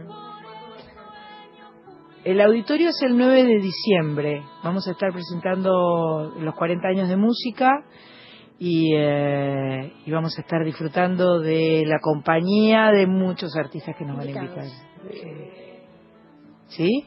[2.23, 4.43] El auditorio es el 9 de diciembre.
[4.63, 7.85] Vamos a estar presentando los 40 años de música
[8.59, 14.17] y, eh, y vamos a estar disfrutando de la compañía de muchos artistas que nos
[14.17, 14.65] van a invitar.
[16.67, 17.05] ¿Sí?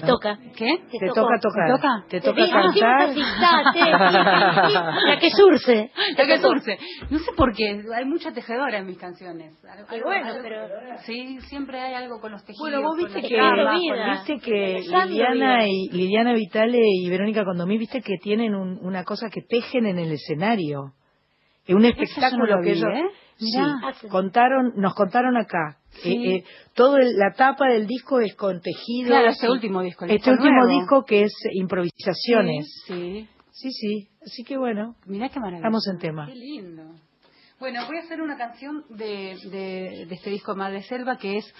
[0.00, 0.38] Te toca.
[0.56, 0.78] ¿Qué?
[0.98, 1.66] Te toca tocar.
[1.68, 2.04] ¿Te toca?
[2.08, 3.12] Te toca cantar.
[3.14, 3.20] sí,
[5.06, 5.90] La que surce.
[6.16, 6.78] La que surce.
[7.10, 9.54] No sé por qué, hay mucha tejedora en mis canciones.
[9.88, 10.68] Algo- bueno, algo- pero-
[11.04, 12.60] Sí, siempre hay algo con los tejidos.
[12.60, 14.12] Bueno, vos viste que, vida.
[14.12, 19.28] viste que Liliana y Liliana Vitale y Verónica Condomí, viste que tienen un- una cosa
[19.30, 20.92] que tejen en el escenario.
[21.66, 23.04] Es un espectáculo no lo que vi, ellos ¿eh?
[23.38, 23.76] Sí, Mirá.
[24.10, 25.78] contaron, nos contaron acá.
[26.02, 26.10] Sí.
[26.12, 26.44] Eh, eh,
[26.74, 29.08] todo el- la tapa del disco es con tejido.
[29.08, 30.80] Claro, este último disco, el Este último nuevo.
[30.80, 32.66] disco que es improvisaciones.
[32.86, 34.08] Sí, Sí, sí.
[34.26, 35.58] Así que bueno, Mirá qué maravilla.
[35.58, 36.26] estamos en tema.
[36.26, 36.82] Qué lindo.
[37.60, 41.54] Bueno, voy a hacer una canción de, de, de este disco Madre Selva, que es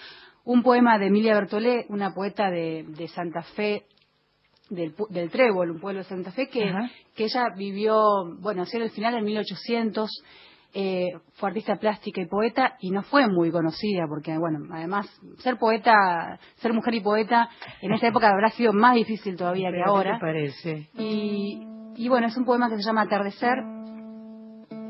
[0.45, 3.85] un poema de Emilia Bertolé, una poeta de, de Santa Fe,
[4.71, 6.91] del, del Trébol, un pueblo de Santa Fe, que, Ajá.
[7.15, 8.03] que ella vivió,
[8.41, 10.11] bueno, hacia el final en 1800,
[10.75, 15.07] eh, fue artista plástica y poeta y no fue muy conocida porque, bueno, además,
[15.39, 17.49] ser poeta, ser mujer y poeta
[17.81, 20.19] en esa época habrá sido más difícil todavía que Pero, ¿qué ahora.
[20.21, 20.89] parece?
[20.99, 21.63] Y,
[21.97, 23.57] y bueno, es un poema que se llama Atardecer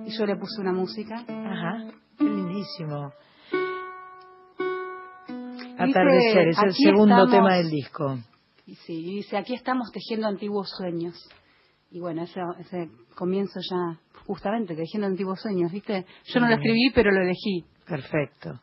[0.07, 1.17] y yo le puse una música.
[1.29, 1.85] Ajá,
[2.19, 3.13] qué lindísimo.
[5.29, 7.31] Dice, Atardecer, es el "Aquí segundo estamos".
[7.33, 8.19] tema del disco.
[8.67, 11.15] Y sí, y dice, aquí estamos tejiendo antiguos sueños.
[11.95, 16.05] Y bueno, ese, ese comienzo ya, justamente, tejiendo antiguos sueños, ¿viste?
[16.25, 17.65] Yo no lo escribí, pero lo elegí.
[17.87, 18.61] Perfecto.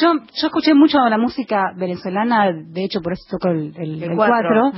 [0.00, 4.10] Yo, yo escuché mucho la música venezolana, de hecho por eso toco el, el, El
[4.10, 4.72] el cuatro.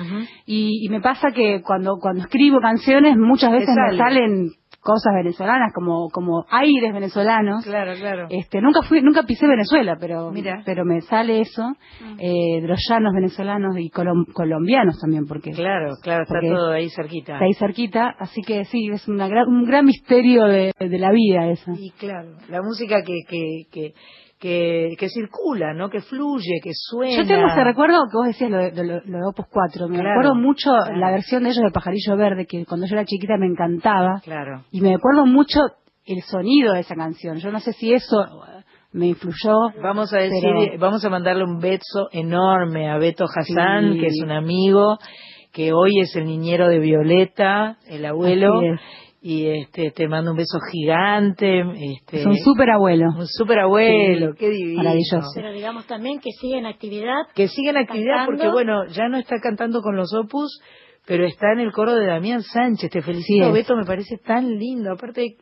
[0.47, 3.99] y, y me pasa que cuando, cuando escribo canciones muchas veces me sale.
[3.99, 4.49] salen
[4.81, 7.65] cosas venezolanas, como, como aires venezolanos.
[7.65, 8.27] Claro, claro.
[8.31, 10.63] Este, nunca fui, nunca pisé Venezuela, pero, Mira.
[10.65, 11.73] pero me sale eso,
[12.21, 16.89] eh, de los llanos venezolanos y colom- colombianos también, porque Claro, claro, está todo ahí
[16.91, 17.33] cerquita.
[17.33, 21.11] está ahí cerquita, así que sí, es una gran- un gran misterio de, de la
[21.11, 21.73] vida esa.
[21.77, 23.93] Y claro, la música que, que, que,
[24.39, 25.89] que, que circula, ¿no?
[25.89, 27.17] Que fluye, que suena.
[27.17, 29.89] Yo tengo ese recuerdo que vos decías, lo de, lo, lo de Opus 4.
[29.89, 30.97] Me Claro, acuerdo mucho claro.
[30.99, 34.21] la versión de ellos de Pajarillo Verde, que cuando yo era chiquita me encantaba.
[34.25, 34.65] Claro.
[34.71, 35.61] Y me acuerdo mucho
[36.05, 37.39] el sonido de esa canción.
[37.39, 39.55] Yo no sé si eso eh, me influyó.
[39.83, 44.01] Vamos a decir, pero- vamos a mandarle un beso enorme a Beto Hassan, Sí.
[44.01, 44.99] que es un amigo,
[45.53, 48.61] que hoy es el niñero de Violeta, el abuelo.
[49.29, 51.61] Y este, te mando un beso gigante.
[51.61, 53.07] Este, Es un súper abuelo.
[53.19, 54.77] un super abuelo, Sí, qué divino.
[54.85, 55.27] maravilloso.
[55.35, 57.23] Pero digamos también que sigue en actividad.
[57.35, 58.37] Que sigue en actividad Cantando.
[58.43, 60.61] porque, bueno, ya no está cantando con los opus,
[61.07, 62.89] pero está en el coro de Damián Sánchez.
[62.91, 63.53] Te felicito, Sí.
[63.53, 64.93] Beto, me parece tan lindo.
[64.93, 65.37] Aparte,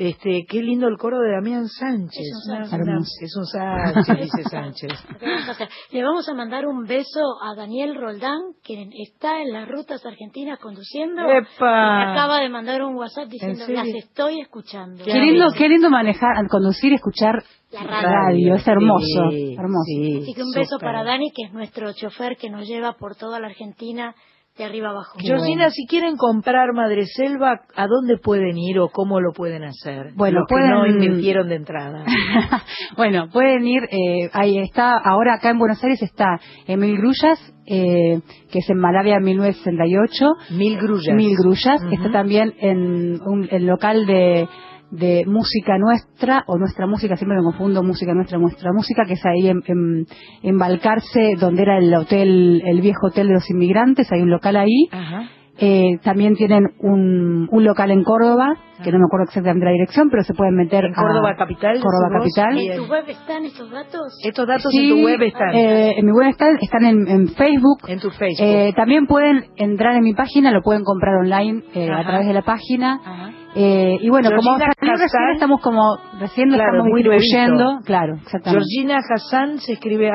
[0.00, 2.20] este, qué lindo el coro de Damián Sánchez.
[2.20, 2.72] Es un Sánchez.
[2.72, 3.10] una- Hermoso.
[3.20, 4.92] es un Sánchez, dice Sánchez.
[5.18, 5.68] ¿Qué vamos a hacer?
[5.90, 10.60] Le vamos a mandar un beso a Daniel Roldán, quien está en las rutas argentinas
[10.60, 11.22] conduciendo.
[11.28, 11.96] ¡Epa!
[12.06, 15.04] Me acaba de mandar un WhatsApp diciendo, las estoy escuchando.
[15.04, 17.42] Qué lindo, qué lindo manejar, al conducir, escuchar
[17.72, 18.08] La radio.
[18.08, 18.54] radio.
[18.54, 19.30] Es hermoso.
[19.30, 19.82] Sí, hermoso.
[19.86, 23.16] sí, Así que un beso para Dani, que es nuestro chofer que nos lleva por
[23.16, 24.14] toda la Argentina
[24.58, 25.16] de arriba abajo.
[25.18, 30.12] Georgina, si quieren comprar Madreselva, ¿a dónde pueden ir o cómo lo pueden hacer?
[30.16, 32.04] Bueno, Los que pueden- no invirtieron de entrada.
[32.96, 38.20] bueno, pueden ir, eh, ahí está, ahora acá en Buenos Aires está Emil Grullas, eh,
[38.50, 40.26] que es en Malavia 1968.
[40.50, 41.14] Mil grullas.
[41.14, 41.82] Mil Grullas.
[41.82, 41.94] Ujú.
[41.94, 44.48] Está también en un, el local de,
[44.90, 49.26] de música nuestra, o nuestra música, siempre me confundo, música nuestra, nuestra música, que es
[49.26, 50.06] ahí en, en,
[50.42, 54.56] en Balcarce, donde era el hotel, el viejo hotel de los inmigrantes, hay un local
[54.56, 54.88] ahí.
[54.90, 55.28] Ajá.
[55.60, 58.54] Eh, también tienen un, un local en Córdoba,
[58.84, 61.80] que no me acuerdo exactamente la dirección, pero se pueden meter En a Córdoba capital,
[61.80, 62.58] Córdoba capital.
[62.60, 64.20] ¿En tu web están estos datos?
[64.22, 65.54] Estos datos Sí, en tu web están.
[65.56, 67.78] eh, en mi web están, están en, en Facebook.
[67.88, 68.38] en tu Facebook.
[68.46, 72.34] Eh, también pueden entrar en mi página, lo pueden comprar online eh, a través de
[72.34, 73.00] la página.
[73.04, 73.30] Ajá.
[73.60, 77.64] Eh, y bueno, como recién, estamos como recién Claro, estamos muy distribuyendo.
[77.64, 77.84] nuevito.
[77.86, 78.50] Claro, exactamente.
[78.50, 80.10] Georgina Hassan se escribe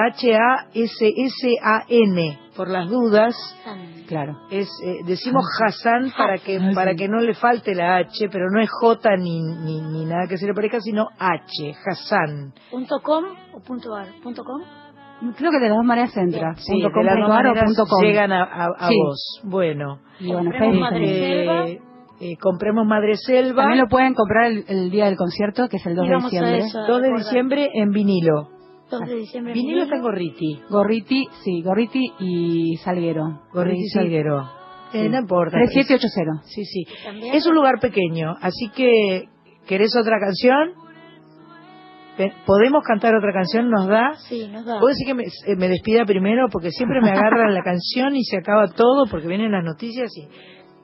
[1.14, 3.36] H-A-S-S-A-N, por las dudas.
[4.08, 4.38] Claro.
[4.52, 8.46] Es, eh, decimos Hassan para que Ah, para que no le falte la H, pero
[8.52, 12.54] no es J ni, ni, ni nada que se le parezca, sino H, Hassan.
[12.72, 14.08] ¿Punto .com o punto .ar?
[14.22, 14.62] ¿Punto .com?
[15.38, 16.54] Creo que de las dos maneras entra.
[16.56, 18.02] Sí, punto de com, las dos o punto com.
[18.04, 18.96] llegan a, a- a Sí.
[19.02, 19.42] vos.
[19.44, 20.00] Bueno.
[20.20, 21.93] Y bueno, Facebook.
[22.24, 23.64] Eh, eh, compremos Madre Selva.
[23.64, 26.16] También lo pueden comprar el, el día del concierto, que es el 2 Y de
[26.18, 26.58] diciembre.
[26.60, 26.80] eso.
[26.88, 28.50] 2 de diciembre en vinilo.
[28.92, 29.54] 2 de diciembre.
[29.54, 30.62] Vinilo está en Gorriti.
[30.70, 33.42] Gorriti, sí, Gorriti y Salguero.
[33.54, 34.50] Gorriti Salguero.
[34.94, 35.58] Eh, no importa.
[35.58, 36.44] 3780.
[36.44, 36.86] Sí, sí.
[37.04, 37.34] También.
[37.34, 39.24] Es un lugar pequeño, así que
[39.68, 40.74] ¿querés otra canción?
[42.18, 43.72] Pe- ¿Podemos cantar otra canción?
[43.72, 44.14] ¿Nos da?
[44.30, 44.74] Sí, nos da.
[44.80, 46.46] ¿Puedo decir que me, eh, me despida primero?
[46.52, 50.28] Porque siempre me agarran la canción y se acaba todo porque vienen las noticias y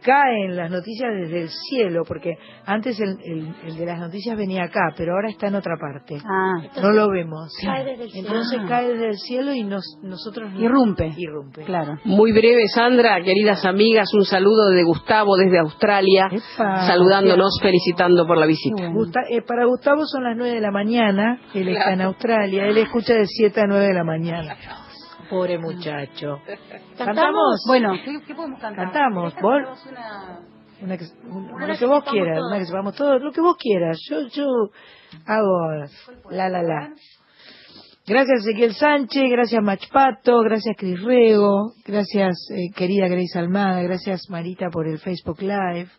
[0.03, 2.35] caen las noticias desde el cielo, porque
[2.65, 6.17] antes el, el- el de las noticias venía acá, pero ahora está en otra parte.
[6.25, 7.51] Ah, no lo vemos.
[7.63, 8.27] Cae desde el cielo.
[8.29, 8.65] Entonces Ah.
[8.67, 10.51] cae desde el cielo y nos, nosotros...
[10.57, 11.11] irrumpe.
[11.17, 11.63] Irrumpe.
[11.63, 11.97] Claro.
[12.05, 18.37] Muy breve, Sandra, queridas amigas, un saludo de Gustavo desde Australia, Epa, saludándonos, felicitando por
[18.37, 18.87] la visita.
[18.91, 22.77] Gusta- eh, para Gustavo son las 9 de la mañana, él está en Australia, él
[22.77, 24.55] escucha de 7 a 9 de la mañana.
[25.29, 26.39] Pobre muchacho.
[26.97, 27.63] ¿Cantamos?
[27.67, 28.85] Bueno, ¿qué, qué podemos cantar?
[28.85, 29.53] Cantamos, ¿Querés vos.
[29.53, 30.39] cantarnos una-
[30.81, 32.47] Una que, un- Una lo que que vos quieras, todos.
[32.51, 33.97] una que sepamos todos, lo que vos quieras.
[34.09, 34.45] Yo, yo
[35.25, 35.85] hago
[36.31, 36.93] la la la.
[38.07, 44.69] Gracias Ezequiel Sánchez, gracias Machpato, gracias Cris Rego, gracias eh, querida Grace Almada, gracias Marita
[44.71, 45.89] por el Facebook Live,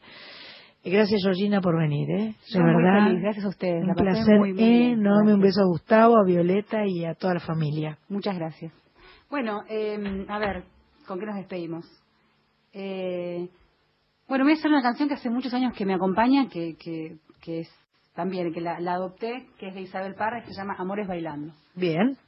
[0.82, 2.24] y gracias Georgina por venir, ¿eh?
[2.24, 3.05] De Yo muy verdad.
[3.07, 3.82] feliz, gracias a ustedes.
[3.82, 7.35] Un la placer muy, muy enorme, un beso a Gustavo, a Violeta y a toda
[7.35, 7.97] la familia.
[8.09, 8.73] Muchas gracias.
[9.31, 10.65] Bueno, eh, a ver,
[11.07, 11.86] ¿con qué nos despedimos?
[12.73, 13.48] Eh,
[14.28, 17.16] bueno, voy a hacer una canción que hace muchos años que me acompaña, que, que,
[17.40, 17.70] que es
[18.15, 21.55] también, que la, adopté, que es de Isabel Parra, y se llama Amores Bailando.
[21.74, 22.19] Bien.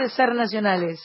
[0.00, 1.00] De ser nacionales.